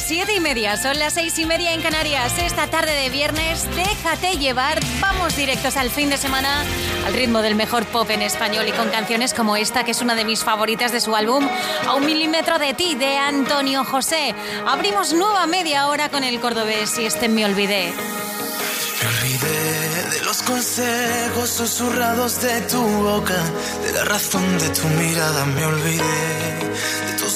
Las 0.00 0.08
siete 0.08 0.34
y 0.34 0.40
media, 0.40 0.78
son 0.78 0.98
las 0.98 1.12
seis 1.12 1.38
y 1.38 1.44
media 1.44 1.74
en 1.74 1.82
Canarias. 1.82 2.32
Esta 2.38 2.68
tarde 2.68 2.92
de 2.92 3.10
viernes, 3.10 3.66
déjate 3.76 4.38
llevar. 4.38 4.80
Vamos 4.98 5.36
directos 5.36 5.76
al 5.76 5.90
fin 5.90 6.08
de 6.08 6.16
semana, 6.16 6.64
al 7.06 7.12
ritmo 7.12 7.42
del 7.42 7.54
mejor 7.54 7.84
pop 7.84 8.08
en 8.10 8.22
español 8.22 8.66
y 8.66 8.72
con 8.72 8.88
canciones 8.88 9.34
como 9.34 9.56
esta, 9.56 9.84
que 9.84 9.90
es 9.90 10.00
una 10.00 10.14
de 10.14 10.24
mis 10.24 10.42
favoritas 10.42 10.90
de 10.92 11.02
su 11.02 11.14
álbum, 11.14 11.46
A 11.86 11.94
un 11.94 12.06
milímetro 12.06 12.58
de 12.58 12.72
ti, 12.72 12.94
de 12.94 13.18
Antonio 13.18 13.84
José. 13.84 14.34
Abrimos 14.66 15.12
nueva 15.12 15.46
media 15.46 15.88
hora 15.88 16.08
con 16.08 16.24
el 16.24 16.40
cordobés 16.40 16.98
y 16.98 17.04
este 17.04 17.28
me 17.28 17.44
olvidé. 17.44 17.92
Me 19.02 19.06
olvidé 19.06 20.10
de 20.10 20.22
los 20.24 20.42
consejos 20.42 21.50
susurrados 21.50 22.40
de 22.40 22.60
tu 22.62 22.82
boca, 22.82 23.42
de 23.84 23.92
la 23.92 24.04
razón 24.04 24.58
de 24.58 24.68
tu 24.70 24.86
mirada 24.88 25.44
me 25.44 25.64
olvidé, 25.64 26.59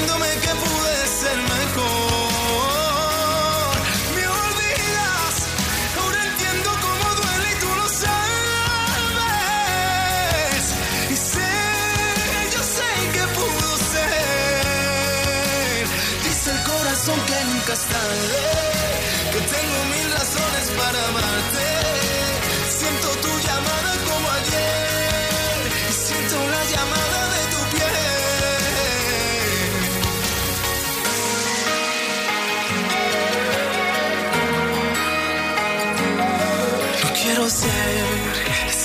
recordándome 0.00 0.29
que 0.29 0.29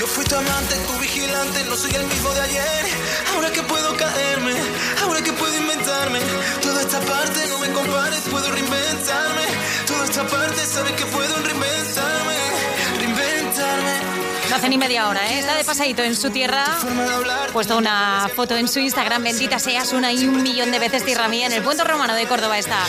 Yo 0.00 0.06
fui 0.06 0.24
tu 0.24 0.34
amante, 0.34 0.74
tu 0.86 0.98
vigilante, 0.98 1.62
no 1.64 1.76
soy 1.76 1.94
el 1.94 2.06
mismo 2.06 2.30
de 2.32 2.40
ayer. 2.40 2.86
Ahora 3.34 3.52
que 3.52 3.62
puedo 3.62 3.94
caerme, 3.98 4.54
ahora 5.02 5.20
que 5.22 5.30
puedo 5.34 5.54
inventarme. 5.54 6.20
Toda 6.62 6.80
esta 6.80 7.00
parte 7.00 7.46
no 7.48 7.58
me 7.58 7.70
compares, 7.70 8.20
puedo 8.30 8.50
reinventarme. 8.50 9.44
Toda 9.86 10.04
esta 10.06 10.26
parte 10.26 10.64
sabes 10.64 10.92
que 10.92 11.04
puedo 11.04 11.34
reinventarme. 11.42 12.69
No 14.50 14.56
hace 14.56 14.68
ni 14.68 14.78
media 14.78 15.08
hora, 15.08 15.20
¿eh? 15.30 15.38
Está 15.38 15.54
de 15.54 15.62
pasadito 15.64 16.02
en 16.02 16.16
su 16.16 16.30
tierra. 16.30 16.64
Puesto 17.52 17.78
una 17.78 18.28
foto 18.34 18.56
en 18.56 18.66
su 18.66 18.80
Instagram, 18.80 19.22
bendita 19.22 19.60
seas 19.60 19.92
una 19.92 20.12
y 20.12 20.26
un 20.26 20.42
millón 20.42 20.72
de 20.72 20.80
veces 20.80 21.04
tierra 21.04 21.28
mía. 21.28 21.46
En 21.46 21.52
el 21.52 21.62
puente 21.62 21.84
romano 21.84 22.14
de 22.14 22.26
Córdoba 22.26 22.58
está. 22.58 22.84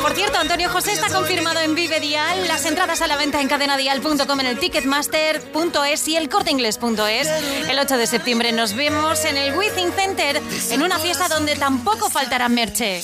Por 0.00 0.14
cierto, 0.14 0.38
Antonio 0.38 0.70
José 0.70 0.92
está 0.92 1.08
confirmado 1.08 1.58
en 1.58 1.74
Vive 1.74 1.98
Dial. 1.98 2.46
Las 2.46 2.64
entradas 2.66 3.02
a 3.02 3.08
la 3.08 3.16
venta 3.16 3.40
en 3.40 3.48
cadenadial.com, 3.48 4.40
en 4.40 4.46
el 4.46 4.60
ticketmaster.es 4.60 6.08
y 6.08 6.16
el 6.16 6.28
corteinglés.es. 6.28 7.28
El 7.68 7.78
8 7.80 7.96
de 7.96 8.06
septiembre 8.06 8.52
nos 8.52 8.74
vemos 8.74 9.24
en 9.24 9.36
el 9.36 9.56
Within 9.56 9.92
Center 9.92 10.40
en 10.70 10.82
una 10.82 11.00
fiesta 11.00 11.26
donde 11.26 11.56
tampoco 11.56 12.08
faltará 12.10 12.48
merche. 12.48 13.02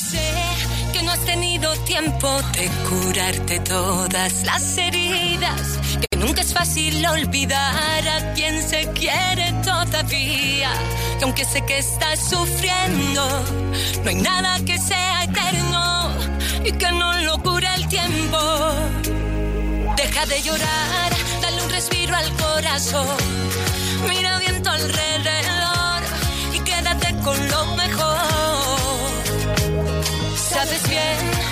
Que 0.92 1.02
no 1.02 1.12
tenido 1.24 1.41
tiempo 1.92 2.40
de 2.54 2.70
curarte 2.88 3.60
todas 3.60 4.44
las 4.44 4.78
heridas. 4.78 5.78
Que 6.00 6.16
nunca 6.16 6.40
es 6.40 6.54
fácil 6.54 7.04
olvidar 7.04 8.08
a 8.08 8.32
quien 8.32 8.62
se 8.62 8.88
quiere 8.92 9.52
todavía. 9.62 10.70
Que 11.18 11.24
aunque 11.24 11.44
sé 11.44 11.60
que 11.66 11.78
estás 11.78 12.18
sufriendo, 12.30 13.22
no 14.02 14.08
hay 14.08 14.14
nada 14.14 14.58
que 14.64 14.78
sea 14.78 15.24
eterno 15.24 16.10
y 16.64 16.72
que 16.72 16.90
no 16.92 17.12
lo 17.26 17.42
cure 17.42 17.68
el 17.76 17.86
tiempo. 17.88 18.40
Deja 19.94 20.24
de 20.24 20.40
llorar, 20.40 21.10
dale 21.42 21.62
un 21.62 21.68
respiro 21.68 22.16
al 22.16 22.30
corazón. 22.36 23.18
Mira 24.08 24.38
bien 24.38 24.62
tu 24.62 24.70
alrededor 24.70 26.00
y 26.54 26.58
quédate 26.60 27.08
con 27.22 27.38
lo 27.50 27.66
mejor. 27.76 28.16
Sabes 30.52 30.88
bien 30.88 31.51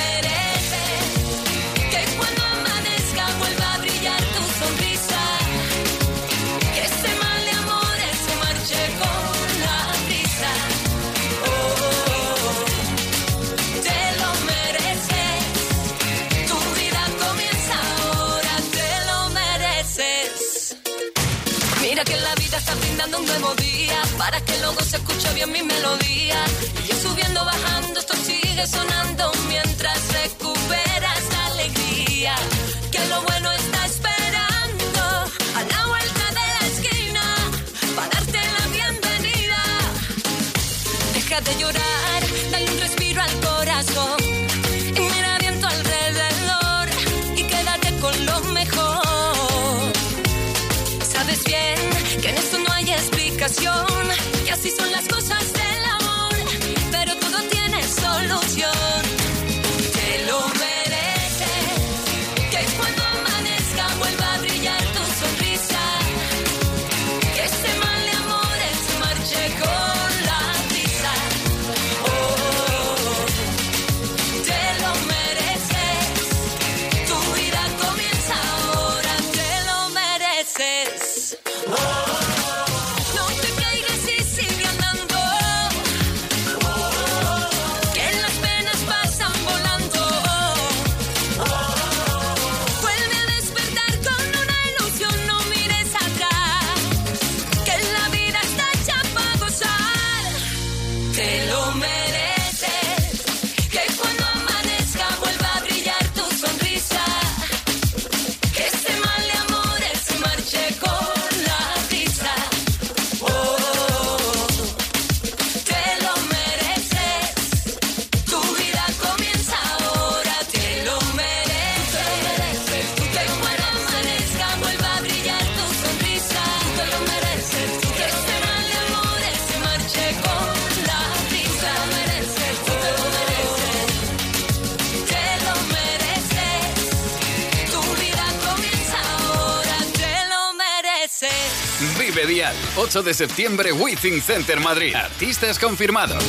mereces. 142.41 142.61
Vive 142.61 142.71
Dial, 142.71 142.71
8 142.77 143.03
de 143.03 143.13
septiembre, 143.13 143.71
Withing 143.71 144.21
Center 144.21 144.59
Madrid. 144.59 144.95
Artistas 144.95 145.59
confirmados. 145.59 146.23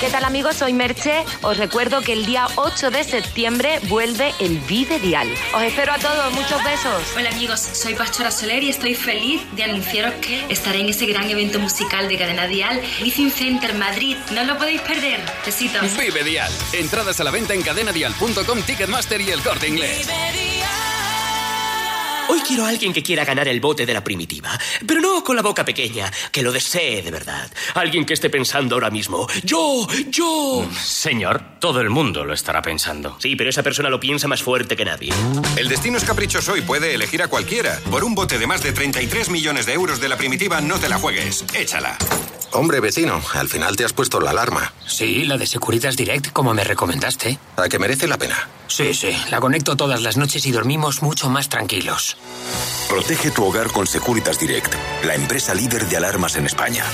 ¿Qué 0.00 0.08
tal 0.08 0.24
amigos? 0.24 0.56
Soy 0.56 0.72
Merche. 0.72 1.24
Os 1.42 1.58
recuerdo 1.58 2.00
que 2.00 2.14
el 2.14 2.24
día 2.24 2.46
8 2.56 2.90
de 2.90 3.04
septiembre 3.04 3.80
vuelve 3.82 4.32
el 4.40 4.58
Vive 4.60 4.98
Dial. 4.98 5.28
Os 5.54 5.62
espero 5.62 5.92
a 5.92 5.98
todos. 5.98 6.32
Muchos 6.32 6.62
besos. 6.64 7.02
Hola 7.16 7.28
amigos, 7.28 7.60
soy 7.60 7.94
Pastora 7.94 8.30
Soler 8.30 8.62
y 8.62 8.70
estoy 8.70 8.94
feliz 8.94 9.42
de 9.56 9.64
anunciaros 9.64 10.14
que 10.14 10.46
estaré 10.48 10.80
en 10.80 10.88
ese 10.88 11.04
gran 11.04 11.28
evento 11.28 11.58
musical 11.58 12.08
de 12.08 12.16
Cadena 12.16 12.46
Dial, 12.46 12.80
Within 13.02 13.30
Center 13.30 13.74
Madrid. 13.74 14.16
No 14.32 14.44
lo 14.44 14.56
podéis 14.56 14.80
perder. 14.80 15.20
Besitos. 15.44 15.82
Vive 15.98 16.24
Dial. 16.24 16.50
Entradas 16.72 17.20
a 17.20 17.24
la 17.24 17.30
venta 17.30 17.52
en 17.52 17.60
cadenadial.com, 17.60 18.62
Ticketmaster 18.62 19.20
y 19.20 19.30
el 19.30 19.42
corte 19.42 19.68
inglés. 19.68 20.08
Hoy 22.30 22.38
quiero 22.46 22.64
a 22.64 22.68
alguien 22.68 22.92
que 22.92 23.02
quiera 23.02 23.24
ganar 23.24 23.48
el 23.48 23.60
bote 23.60 23.84
de 23.84 23.92
la 23.92 24.04
primitiva, 24.04 24.56
pero 24.86 25.00
no 25.00 25.24
con 25.24 25.34
la 25.34 25.42
boca 25.42 25.64
pequeña, 25.64 26.08
que 26.30 26.44
lo 26.44 26.52
desee 26.52 27.02
de 27.02 27.10
verdad. 27.10 27.50
Alguien 27.74 28.04
que 28.04 28.14
esté 28.14 28.30
pensando 28.30 28.76
ahora 28.76 28.88
mismo, 28.88 29.26
yo, 29.42 29.84
yo. 30.06 30.64
Señor, 30.80 31.58
todo 31.58 31.80
el 31.80 31.90
mundo 31.90 32.24
lo 32.24 32.32
estará 32.32 32.62
pensando. 32.62 33.16
Sí, 33.18 33.34
pero 33.34 33.50
esa 33.50 33.64
persona 33.64 33.90
lo 33.90 33.98
piensa 33.98 34.28
más 34.28 34.44
fuerte 34.44 34.76
que 34.76 34.84
nadie. 34.84 35.12
El 35.56 35.68
destino 35.68 35.98
es 35.98 36.04
caprichoso 36.04 36.56
y 36.56 36.60
puede 36.60 36.94
elegir 36.94 37.20
a 37.20 37.26
cualquiera. 37.26 37.80
Por 37.90 38.04
un 38.04 38.14
bote 38.14 38.38
de 38.38 38.46
más 38.46 38.62
de 38.62 38.70
33 38.70 39.28
millones 39.28 39.66
de 39.66 39.72
euros 39.72 40.00
de 40.00 40.08
la 40.08 40.16
primitiva, 40.16 40.60
no 40.60 40.78
te 40.78 40.88
la 40.88 41.00
juegues. 41.00 41.44
Échala. 41.52 41.98
Hombre, 42.52 42.80
vecino, 42.80 43.22
al 43.34 43.48
final 43.48 43.76
te 43.76 43.84
has 43.84 43.92
puesto 43.92 44.20
la 44.20 44.30
alarma. 44.30 44.72
Sí, 44.86 45.24
la 45.24 45.36
de 45.38 45.46
Securitas 45.46 45.96
Direct, 45.96 46.32
como 46.32 46.52
me 46.52 46.64
recomendaste. 46.64 47.38
¿A 47.56 47.68
que 47.68 47.78
merece 47.78 48.08
la 48.08 48.18
pena? 48.18 48.48
Sí, 48.66 48.92
sí, 48.92 49.16
la 49.30 49.38
conecto 49.40 49.76
todas 49.76 50.02
las 50.02 50.16
noches 50.16 50.44
y 50.46 50.52
dormimos 50.52 51.00
mucho 51.02 51.30
más 51.30 51.48
tranquilos. 51.48 52.16
Protege 52.88 53.30
tu 53.30 53.44
hogar 53.44 53.70
con 53.70 53.86
Securitas 53.86 54.40
Direct, 54.40 54.74
la 55.04 55.14
empresa 55.14 55.54
líder 55.54 55.86
de 55.86 55.96
alarmas 55.96 56.34
en 56.36 56.46
España. 56.46 56.84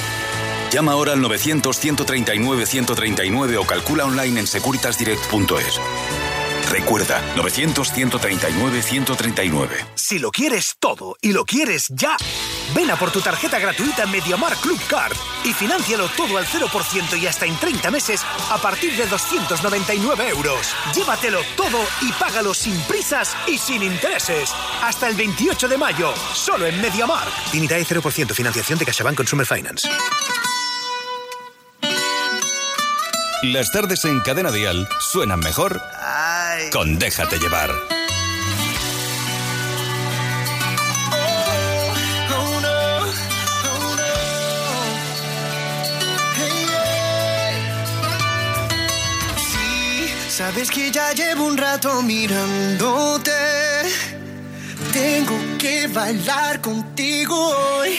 Llama 0.71 0.93
ahora 0.93 1.15
al 1.15 1.21
900-139-139 1.21 3.57
o 3.59 3.65
calcula 3.65 4.05
online 4.05 4.41
en 4.41 4.47
securitasdirect.es. 4.47 5.81
Recuerda, 6.71 7.21
900-139-139. 7.37 9.69
Si 9.95 10.19
lo 10.19 10.31
quieres 10.31 10.77
todo 10.81 11.17
y 11.21 11.33
lo 11.33 11.45
quieres 11.45 11.89
ya, 11.91 12.17
ven 12.75 12.91
a 12.91 12.97
por 12.97 13.13
tu 13.13 13.21
tarjeta 13.21 13.61
gratuita 13.61 14.07
MediaMar 14.07 14.57
Club 14.57 14.81
Card 14.89 15.15
y 15.45 15.53
financialo 15.53 16.09
todo 16.17 16.39
al 16.39 16.47
0% 16.47 17.21
y 17.21 17.27
hasta 17.27 17.45
en 17.47 17.57
30 17.57 17.91
meses 17.91 18.23
a 18.51 18.59
partir 18.59 18.97
de 18.97 19.07
299 19.07 20.29
euros. 20.29 20.75
Llévatelo 20.95 21.41
todo 21.57 21.79
y 22.03 22.11
págalo 22.13 22.53
sin 22.53 22.79
prisas 22.83 23.35
y 23.47 23.57
sin 23.59 23.83
intereses. 23.83 24.53
Hasta 24.83 25.09
el 25.09 25.15
28 25.15 25.69
de 25.69 25.79
mayo, 25.79 26.13
solo 26.35 26.67
en 26.67 26.79
MediaMar. 26.81 27.29
Unidad 27.55 27.79
0% 27.79 28.35
financiación 28.35 28.79
de 28.79 28.85
CaixaBank 28.85 29.17
Consumer 29.17 29.47
Finance. 29.47 29.89
Las 33.43 33.71
tardes 33.71 34.03
en 34.07 34.21
Cadena 34.21 34.51
Dial 34.51 34.89
suenan 34.99 35.41
mejor 35.41 35.83
con 36.73 36.99
Déjate 36.99 37.39
llevar. 37.39 37.71
Oh 37.71 37.77
oh. 42.33 43.07
Sí, 49.37 50.09
sabes 50.29 50.71
que 50.71 50.91
ya 50.91 51.13
llevo 51.13 51.47
un 51.47 51.57
rato 51.57 52.03
mirándote. 52.03 53.33
Tengo 54.93 55.37
que 55.59 55.87
bailar 55.89 56.61
contigo 56.61 57.35
hoy. 57.35 57.99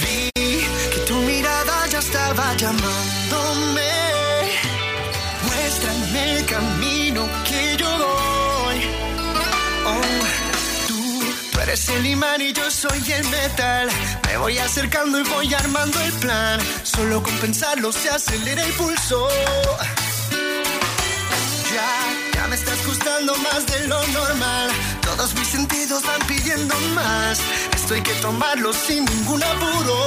Vi 0.00 0.30
que 0.92 1.00
tu 1.06 1.14
mirada 1.14 1.86
ya 1.88 1.98
estaba 1.98 2.54
llamándome. 2.56 3.95
El 6.24 6.46
camino 6.46 7.28
que 7.44 7.76
yo 7.76 7.88
voy. 7.88 8.78
Oh, 9.86 10.00
tú, 10.88 11.24
tú 11.52 11.60
eres 11.60 11.88
el 11.90 12.06
imán 12.06 12.40
y 12.40 12.52
yo 12.52 12.70
soy 12.70 13.02
el 13.12 13.28
metal. 13.28 13.88
Me 14.26 14.36
voy 14.38 14.58
acercando 14.58 15.20
y 15.20 15.24
voy 15.24 15.52
armando 15.54 16.00
el 16.00 16.12
plan. 16.14 16.58
Solo 16.82 17.22
con 17.22 17.34
pensarlo 17.34 17.92
se 17.92 18.08
acelera 18.08 18.62
el 18.62 18.72
pulso. 18.72 19.28
Ya, 21.74 21.90
ya 22.34 22.46
me 22.48 22.56
estás 22.56 22.86
gustando 22.86 23.34
más 23.36 23.66
de 23.66 23.86
lo 23.86 24.06
normal. 24.08 24.70
Todos 25.02 25.34
mis 25.34 25.48
sentidos 25.48 26.02
van 26.04 26.26
pidiendo 26.26 26.74
más. 26.94 27.40
Esto 27.74 27.94
hay 27.94 28.02
que 28.02 28.14
tomarlo 28.14 28.72
sin 28.72 29.04
ningún 29.04 29.42
apuro. 29.42 30.06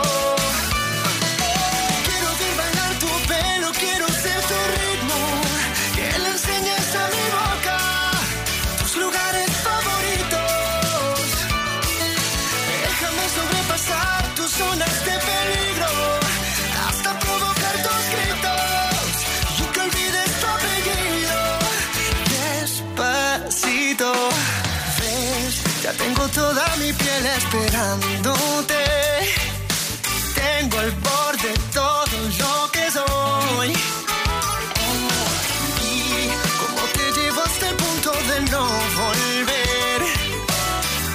Tengo 25.97 26.27
toda 26.29 26.65
mi 26.77 26.93
piel 26.93 27.25
esperándote. 27.25 28.83
Tengo 30.35 30.79
al 30.79 30.91
borde 30.91 31.53
todo 31.73 32.05
lo 32.39 32.71
que 32.71 32.91
soy. 32.91 33.69
Y 35.83 36.29
como 36.59 36.81
te 36.93 37.11
llevo 37.19 37.41
hasta 37.43 37.69
el 37.69 37.75
punto 37.75 38.11
de 38.11 38.51
no 38.51 38.67
volver. 39.01 40.01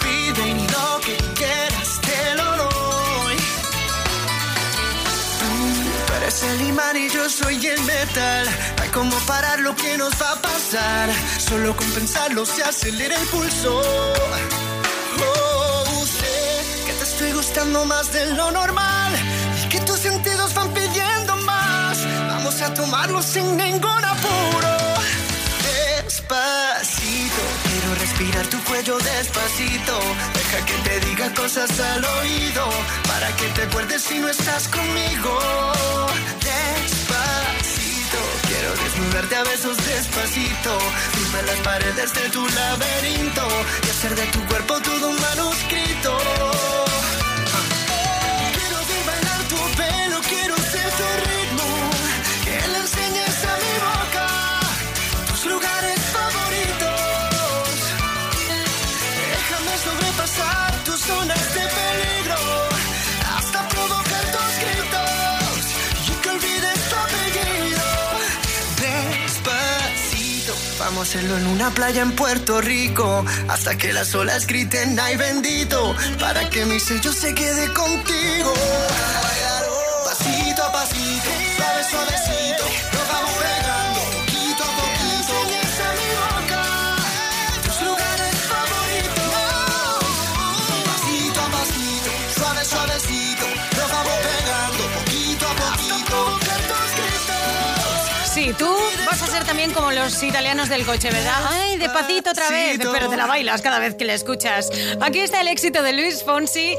Pide 0.03 0.55
lo 0.75 1.01
que 1.01 1.17
quieras, 1.35 2.01
te 2.03 2.35
lo 2.37 2.57
doy. 2.57 3.37
Tú 5.39 6.15
eres 6.17 6.43
el 6.43 6.61
imán 6.63 6.97
y 6.97 7.09
yo 7.09 7.29
soy 7.29 7.67
el 7.67 7.81
metal. 7.83 8.49
Como 8.97 9.15
parar 9.27 9.61
lo 9.61 9.77
que 9.77 9.99
nos 9.99 10.11
va 10.15 10.33
a 10.33 10.41
pasar. 10.41 11.11
Solo 11.39 11.77
con 11.77 11.87
pensarlo 11.91 12.47
se 12.47 12.63
acelera 12.63 13.15
el 13.21 13.27
pulso. 13.29 13.83
Más 17.65 18.13
de 18.13 18.35
lo 18.35 18.51
normal 18.51 19.13
y 19.65 19.69
que 19.71 19.81
tus 19.81 19.99
sentidos 19.99 20.53
van 20.53 20.69
pidiendo 20.75 21.37
más. 21.37 21.97
Vamos 22.29 22.61
a 22.61 22.75
tomarlo 22.75 23.23
sin 23.23 23.57
ningún 23.57 24.05
apuro. 24.05 24.77
Despacito, 25.65 27.43
quiero 27.65 27.95
respirar 27.95 28.47
tu 28.49 28.63
cuello 28.65 28.99
despacito. 28.99 29.99
Deja 30.35 30.67
que 30.67 30.75
te 30.87 31.01
diga 31.07 31.33
cosas 31.33 31.71
al 31.81 32.05
oído 32.05 32.69
para 33.09 33.35
que 33.37 33.47
te 33.49 33.63
acuerdes 33.63 34.03
si 34.03 34.19
no 34.19 34.29
estás 34.29 34.69
conmigo. 34.69 35.39
Despacito, 36.45 38.19
quiero 38.49 38.71
desnudarte 38.85 39.35
a 39.35 39.45
besos 39.45 39.77
despacito. 39.79 40.79
Firme 41.15 41.43
las 41.47 41.61
paredes 41.61 42.13
de 42.13 42.29
tu 42.29 42.47
laberinto 42.47 43.49
y 43.87 43.91
hacer 43.91 44.15
de 44.15 44.27
tu 44.27 44.45
cuerpo 44.45 44.79
todo 44.81 45.09
un 45.09 45.21
manuscrito. 45.23 46.86
Vamos 70.87 71.15
a 71.15 71.19
hacerlo 71.19 71.37
en 71.37 71.47
una 71.49 71.71
playa 71.71 72.03
en 72.03 72.13
Puerto 72.13 72.61
Rico. 72.61 73.25
Hasta 73.49 73.77
que 73.77 73.93
las 73.93 74.15
olas 74.15 74.47
griten, 74.47 74.99
ay 75.01 75.17
bendito. 75.17 75.95
Para 76.21 76.49
que 76.49 76.65
mi 76.65 76.79
sello 76.79 77.13
se 77.13 77.35
quede 77.35 77.73
contigo. 77.73 78.55
Sí, 98.47 98.53
tú 98.53 98.73
vas 99.05 99.21
a 99.23 99.27
ser 99.27 99.45
también 99.45 99.73
como 99.73 99.91
los 99.91 100.23
italianos 100.23 100.69
del 100.69 100.87
coche, 100.87 101.11
¿verdad? 101.11 101.49
Ay, 101.49 101.79
despacito 101.79 102.31
otra 102.31 102.49
vez, 102.49 102.79
pero 102.79 103.09
te 103.09 103.17
la 103.17 103.27
bailas 103.27 103.61
cada 103.61 103.81
vez 103.81 103.97
que 103.97 104.05
la 104.05 104.15
escuchas. 104.15 104.71
Aquí 105.01 105.19
está 105.19 105.41
el 105.41 105.49
éxito 105.49 105.83
de 105.83 105.93
Luis 105.93 106.23
Fonsi. 106.23 106.77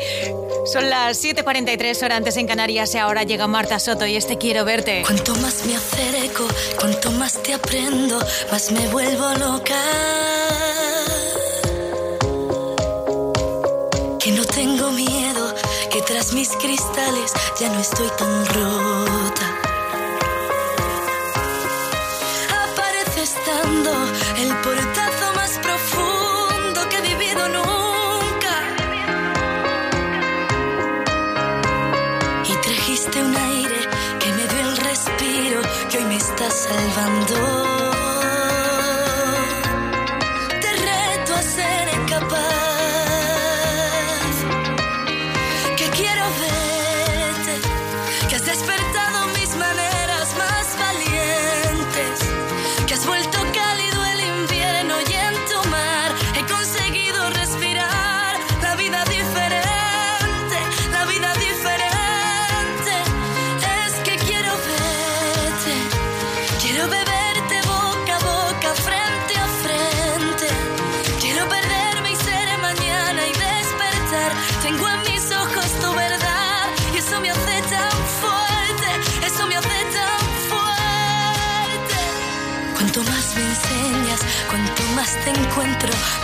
Son 0.72 0.90
las 0.90 1.22
7.43 1.22 2.06
horas 2.06 2.18
antes 2.20 2.38
en 2.38 2.48
Canarias 2.48 2.96
y 2.96 3.00
ahora 3.00 3.24
llega 3.24 3.48
Marta 3.48 3.80
Soto 3.80 4.06
y 4.06 4.16
este 4.16 4.38
Quiero 4.38 4.64
Verte. 4.64 5.04
Cuanto 5.06 5.36
más 5.36 5.66
me 5.66 5.76
acerco, 5.76 6.48
cuanto 6.80 7.12
más 7.12 7.44
te 7.44 7.54
aprendo, 7.54 8.18
más 8.50 8.72
me 8.72 8.88
vuelvo 8.88 9.34
loca. 9.34 9.76
Que 14.22 14.32
no 14.32 14.46
tengo 14.46 14.92
miedo, 14.92 15.54
que 15.92 16.02
tras 16.04 16.32
mis 16.32 16.48
cristales 16.48 17.34
ya 17.60 17.68
no 17.68 17.82
estoy 17.82 18.08
tan 18.18 18.46
rota. 18.46 19.47
Salvando. 36.50 37.77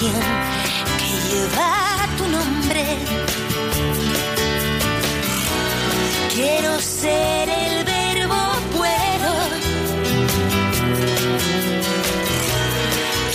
Que 0.00 0.06
lleva 1.28 2.08
tu 2.16 2.26
nombre. 2.26 2.84
Quiero 6.34 6.80
ser 6.80 7.48
el 7.50 7.84
verbo 7.84 8.40
puedo. 8.76 9.32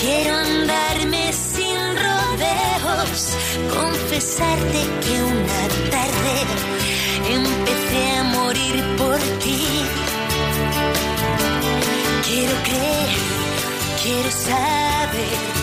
Quiero 0.02 0.36
andarme 0.38 1.34
sin 1.34 1.78
rodeos, 2.06 3.38
confesarte 3.78 4.80
que 5.04 5.24
una 5.24 5.62
tarde 5.92 6.36
empecé 7.30 8.18
a 8.18 8.24
morir 8.24 8.84
por 8.98 9.20
ti. 9.44 9.62
Quiero 12.28 12.56
creer, 12.64 13.10
quiero 14.02 14.32
saber 14.32 15.55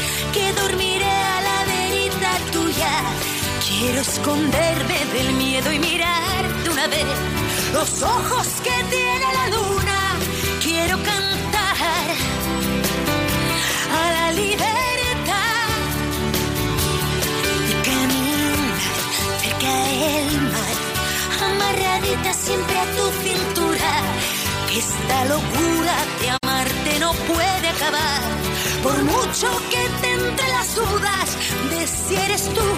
Quiero 3.82 4.00
esconderme 4.00 4.98
del 5.12 5.32
miedo 5.32 5.72
y 5.72 5.78
mirar 5.80 6.62
de 6.62 6.70
una 6.70 6.86
vez 6.86 7.04
los 7.72 8.00
ojos 8.04 8.46
que 8.62 8.70
tiene 8.94 9.26
la 9.34 9.48
luna. 9.56 9.98
Quiero 10.62 10.96
cantar 11.02 12.06
a 14.00 14.12
la 14.18 14.32
libertad 14.34 15.66
y 17.68 17.72
caminar 17.88 18.78
cerca 19.42 19.74
del 19.90 20.40
mar, 20.42 20.76
amarradita 21.50 22.32
siempre 22.34 22.78
a 22.78 22.84
tu 22.84 23.04
cintura. 23.24 23.92
Esta 24.76 25.24
locura 25.24 25.94
de 26.20 26.30
amarte 26.40 27.00
no 27.00 27.12
puede 27.26 27.68
acabar, 27.68 28.22
por 28.82 29.04
mucho 29.04 29.48
que 29.70 29.82
te 30.00 30.12
entre 30.12 30.48
las 30.48 30.74
dudas 30.74 31.28
de 31.70 31.86
si 31.86 32.16
eres 32.16 32.44
tú 32.56 32.68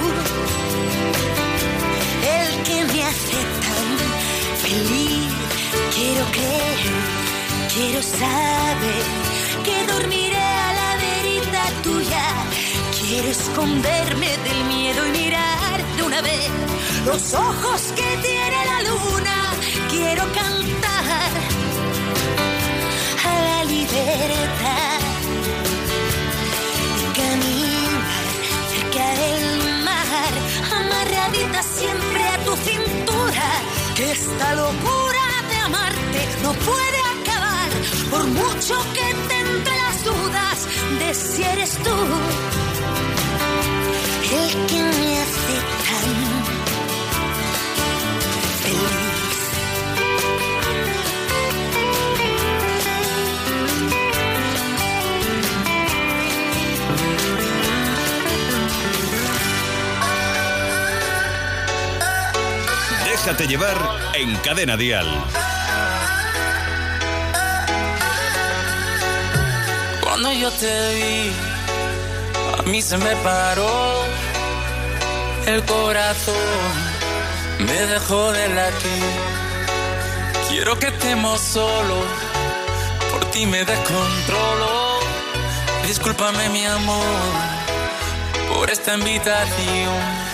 el 2.36 2.62
que 2.62 2.84
me 2.92 3.02
hace 3.04 3.38
tan 3.64 3.88
feliz. 4.64 5.32
Quiero 5.94 6.24
creer, 6.36 6.78
quiero 7.74 8.02
saber 8.02 9.04
que 9.64 9.92
dormiré 9.92 10.36
a 10.36 10.72
la 10.80 10.96
verita 11.06 11.62
tuya. 11.82 12.26
Quiero 13.00 13.28
esconderme 13.28 14.30
del 14.46 14.64
miedo 14.64 15.06
y 15.06 15.10
mirar 15.22 15.78
de 15.96 16.02
una 16.02 16.20
vez 16.20 16.50
los 17.06 17.34
ojos 17.34 17.80
que 17.96 18.08
tiene 18.28 18.58
la 18.72 18.82
luna. 18.90 19.36
Quiero 19.90 20.24
cantar 20.32 21.30
a 23.28 23.40
la 23.48 23.64
libertad 23.64 24.94
del 29.24 29.84
mar, 29.84 30.32
amarradita 30.80 31.62
siempre 31.62 32.22
a 32.28 32.38
tu 32.44 32.56
cintura. 32.56 33.46
Que 33.96 34.12
esta 34.12 34.54
locura 34.54 35.24
de 35.50 35.56
amarte 35.68 36.20
no 36.42 36.52
puede 36.68 37.00
acabar, 37.16 37.70
por 38.10 38.26
mucho 38.26 38.74
que 38.92 39.06
te 39.28 39.36
entre 39.40 39.76
las 39.84 40.04
dudas 40.04 40.58
de 40.98 41.14
si 41.14 41.42
eres 41.42 41.72
tú 41.84 41.96
el 44.36 44.66
que 44.66 44.82
me 44.82 45.18
hace 45.22 45.56
tan 45.86 46.43
Déjate 63.24 63.46
llevar 63.46 63.78
en 64.12 64.36
Cadena 64.36 64.76
Dial. 64.76 65.06
Cuando 70.02 70.30
yo 70.30 70.50
te 70.50 70.94
vi, 70.94 71.32
a 72.58 72.62
mí 72.64 72.82
se 72.82 72.98
me 72.98 73.16
paró 73.16 74.04
el 75.46 75.64
corazón, 75.64 76.34
me 77.60 77.86
dejó 77.86 78.30
de 78.30 78.46
latir. 78.50 79.14
Quiero 80.50 80.78
que 80.78 80.88
estemos 80.88 81.40
solos, 81.40 82.04
por 83.10 83.24
ti 83.30 83.46
me 83.46 83.64
descontrolo. 83.64 84.98
Discúlpame 85.86 86.50
mi 86.50 86.66
amor 86.66 87.32
por 88.52 88.68
esta 88.68 88.92
invitación. 88.92 90.33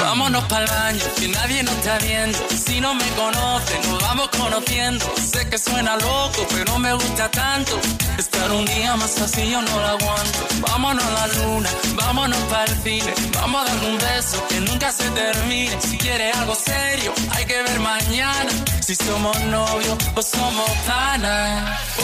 Vámonos 0.00 0.44
para 0.44 0.64
el 0.64 0.70
baño, 0.70 1.04
que 1.18 1.28
nadie 1.28 1.62
nos 1.62 1.74
está 1.74 1.98
viendo. 1.98 2.38
Si 2.48 2.80
no 2.80 2.94
me 2.94 3.06
conoce, 3.10 3.78
nos 3.86 4.02
vamos 4.02 4.28
conociendo. 4.28 5.04
Sé 5.16 5.48
que 5.48 5.58
suena 5.58 5.96
loco, 5.96 6.46
pero 6.50 6.78
me 6.78 6.94
gusta 6.94 7.30
tanto. 7.30 7.78
Estar 8.16 8.50
un 8.50 8.64
día 8.64 8.96
más 8.96 9.20
así 9.20 9.50
yo 9.50 9.60
no 9.60 9.78
lo 9.78 9.86
aguanto. 9.86 10.38
Vámonos 10.60 11.04
a 11.04 11.10
la 11.10 11.26
luna, 11.34 11.68
vámonos 11.94 12.38
para 12.50 12.64
el 12.64 12.82
cine. 12.82 13.12
Vamos 13.34 13.60
a 13.60 13.64
dar 13.72 13.84
un 13.84 13.98
beso 13.98 14.42
que 14.48 14.60
nunca 14.60 14.90
se 14.90 15.08
termine. 15.10 15.78
Si 15.80 15.98
quieres 15.98 16.34
algo 16.36 16.54
serio, 16.54 17.12
hay 17.32 17.44
que 17.44 17.62
ver 17.62 17.78
mañana. 17.80 18.50
Si 18.80 18.94
somos 18.94 19.38
novios 19.42 19.98
o 20.14 20.22
somos 20.22 20.70
panas. 20.86 21.78
Oh, 21.98 22.02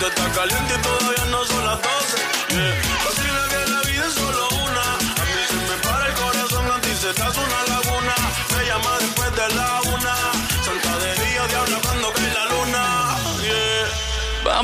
closet. 0.00 0.10
Ya 0.10 0.14
te 0.14 0.22
está 0.22 0.32
caliente 0.32 0.74
y 0.74 0.99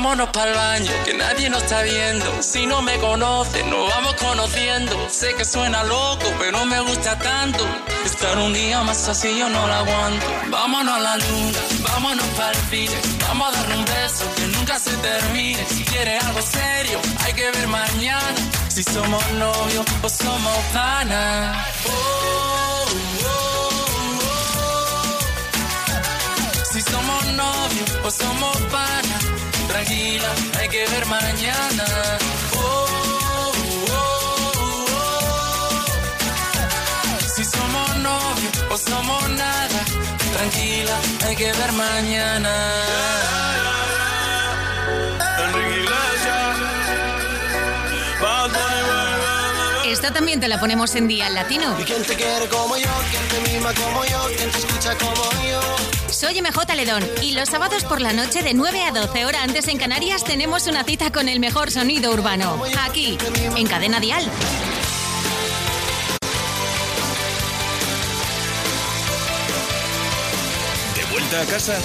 Vámonos 0.07 0.29
para 0.29 0.51
el 0.51 0.55
baño, 0.55 0.91
que 1.03 1.13
nadie 1.15 1.49
nos 1.49 1.63
está 1.63 1.81
viendo. 1.81 2.41
Si 2.41 2.65
no 2.65 2.81
me 2.81 2.97
conoce, 2.97 3.61
nos 3.65 3.89
vamos 3.89 4.13
conociendo. 4.13 4.95
Sé 5.09 5.33
que 5.35 5.43
suena 5.43 5.83
loco, 5.83 6.23
pero 6.39 6.65
me 6.65 6.79
gusta 6.79 7.19
tanto. 7.19 7.67
Estar 8.05 8.37
un 8.37 8.53
día 8.53 8.81
más 8.83 9.09
así 9.09 9.37
yo 9.37 9.49
no 9.49 9.67
lo 9.67 9.73
aguanto. 9.73 10.25
Vámonos 10.49 10.95
a 10.95 10.99
la 10.99 11.17
luna, 11.17 11.59
vámonos 11.89 12.25
para 12.37 12.51
el 12.51 12.57
cine. 12.69 12.95
Vamos 13.27 13.49
a 13.49 13.51
darle 13.51 13.75
un 13.75 13.83
beso 13.83 14.23
que 14.37 14.47
nunca 14.47 14.79
se 14.79 14.91
termine. 14.91 15.65
Si 15.65 15.83
quieres 15.83 16.23
algo 16.23 16.41
serio, 16.41 17.01
hay 17.25 17.33
que 17.33 17.51
ver 17.51 17.67
mañana. 17.67 18.35
Si 18.69 18.83
somos 18.83 19.21
novios 19.33 19.85
o 20.03 20.07
somos 20.07 20.57
panas. 20.73 21.67
Oh, 21.85 22.85
oh, 23.25 23.35
oh. 23.35 23.59
Si 26.71 26.81
somos 26.81 27.25
novios 27.33 27.91
o 28.05 28.09
somos. 28.09 28.56
Tranquila, 29.87 30.31
hay 30.59 30.67
que 30.67 30.85
ver 30.85 31.05
mañana. 31.05 31.85
Oh, 32.57 32.87
oh, 33.89 33.93
oh. 33.93 35.85
Si 37.33 37.45
somos 37.45 37.95
novios 37.95 38.65
o 38.69 38.77
somos 38.77 39.29
nada. 39.29 39.85
Tranquila, 40.33 40.99
hay 41.25 41.35
que 41.37 41.53
ver 41.53 41.71
mañana. 41.71 43.56
Esta 50.07 50.19
también 50.19 50.39
te 50.39 50.47
la 50.47 50.57
ponemos 50.57 50.95
en 50.95 51.05
día 51.09 51.27
en 51.27 51.33
latino. 51.33 51.75
¿Y 51.77 51.83
quién 51.83 52.01
te 52.01 52.15
quiere 52.15 52.47
como 52.47 52.77
yo? 52.77 52.87
¿Quién 53.11 53.27
te 53.27 53.51
mima 53.51 53.73
como 53.73 54.05
yo? 54.05 54.25
¿Quién 54.37 54.49
te 54.51 54.57
escucha 54.59 54.97
como 54.97 55.21
yo? 55.43 55.59
Soy 56.09 56.41
MJ 56.41 56.75
Ledón 56.75 57.05
y 57.21 57.33
los 57.33 57.49
sábados 57.49 57.83
por 57.83 57.99
la 57.99 58.13
noche 58.13 58.41
de 58.41 58.53
9 58.53 58.83
a 58.83 58.91
12 58.91 59.25
horas 59.25 59.41
antes 59.43 59.67
en 59.67 59.77
Canarias 59.77 60.23
tenemos 60.23 60.65
una 60.67 60.85
cita 60.85 61.11
con 61.11 61.27
el 61.27 61.41
mejor 61.41 61.71
sonido 61.71 62.13
urbano. 62.13 62.63
Aquí, 62.87 63.17
en 63.57 63.67
Cadena 63.67 63.99
Dial. 63.99 64.23
De 70.95 71.05
vuelta 71.11 71.41
a 71.41 71.45
casa, 71.47 71.77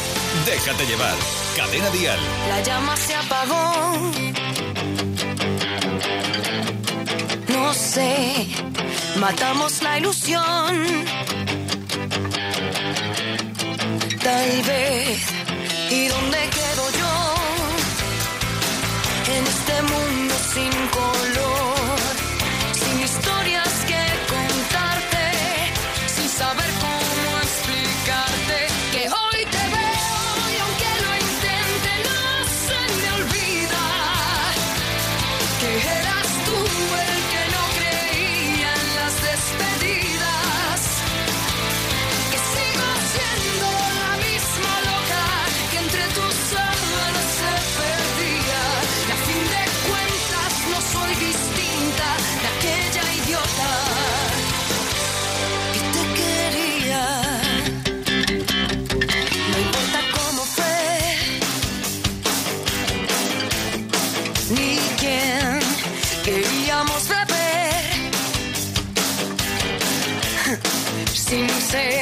déjate 0.47 0.87
llevar. 0.87 1.17
Cadena 1.57 1.91
Dial. 1.91 2.21
La 2.49 2.63
llama 2.63 2.97
se 2.97 3.17
apagó. 3.17 4.52
No 7.73 7.79
sé, 7.79 8.49
matamos 9.19 9.83
la 9.83 9.97
ilusión. 9.97 10.45
Tal 14.23 14.63
vez. 14.69 15.19
¿Y 15.91 16.09
dónde 16.09 16.39
quedo 16.59 16.85
yo? 17.01 17.13
En 19.37 19.47
este 19.55 19.77
mundo 19.91 20.35
sin 20.53 20.73
color. 20.99 21.52
Sin 71.33 71.49
sed. 71.49 72.02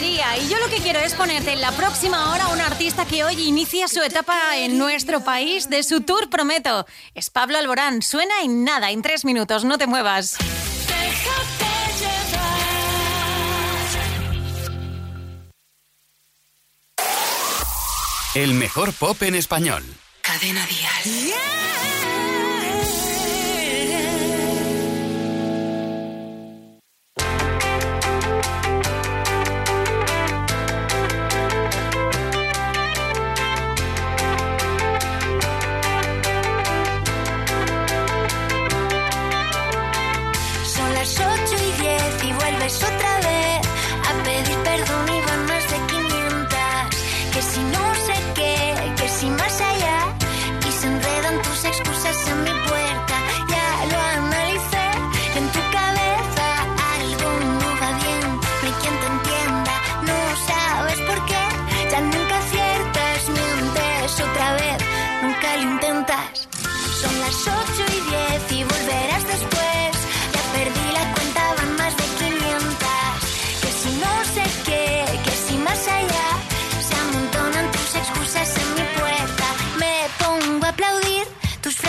Y 0.00 0.48
yo 0.48 0.58
lo 0.58 0.68
que 0.68 0.78
quiero 0.78 1.00
es 1.00 1.12
ponerte 1.12 1.52
en 1.52 1.60
la 1.60 1.70
próxima 1.72 2.32
hora 2.32 2.48
un 2.48 2.60
artista 2.60 3.04
que 3.04 3.24
hoy 3.24 3.34
inicia 3.46 3.88
su 3.88 4.00
etapa 4.00 4.56
en 4.56 4.78
nuestro 4.78 5.22
país 5.22 5.68
de 5.68 5.82
su 5.82 6.00
tour, 6.00 6.30
prometo. 6.30 6.86
Es 7.14 7.28
Pablo 7.28 7.58
Alborán. 7.58 8.00
Suena 8.00 8.32
en 8.42 8.64
nada, 8.64 8.90
en 8.90 9.02
tres 9.02 9.26
minutos. 9.26 9.64
No 9.64 9.76
te 9.76 9.86
muevas. 9.86 10.38
El 18.34 18.54
mejor 18.54 18.94
pop 18.94 19.22
en 19.22 19.34
español. 19.34 19.84
Cadena 20.22 20.66
Díaz. 20.66 21.04
Yeah. 21.04 21.81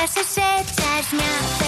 Las 0.03 0.15
cosechas 0.15 1.13
me 1.13 1.62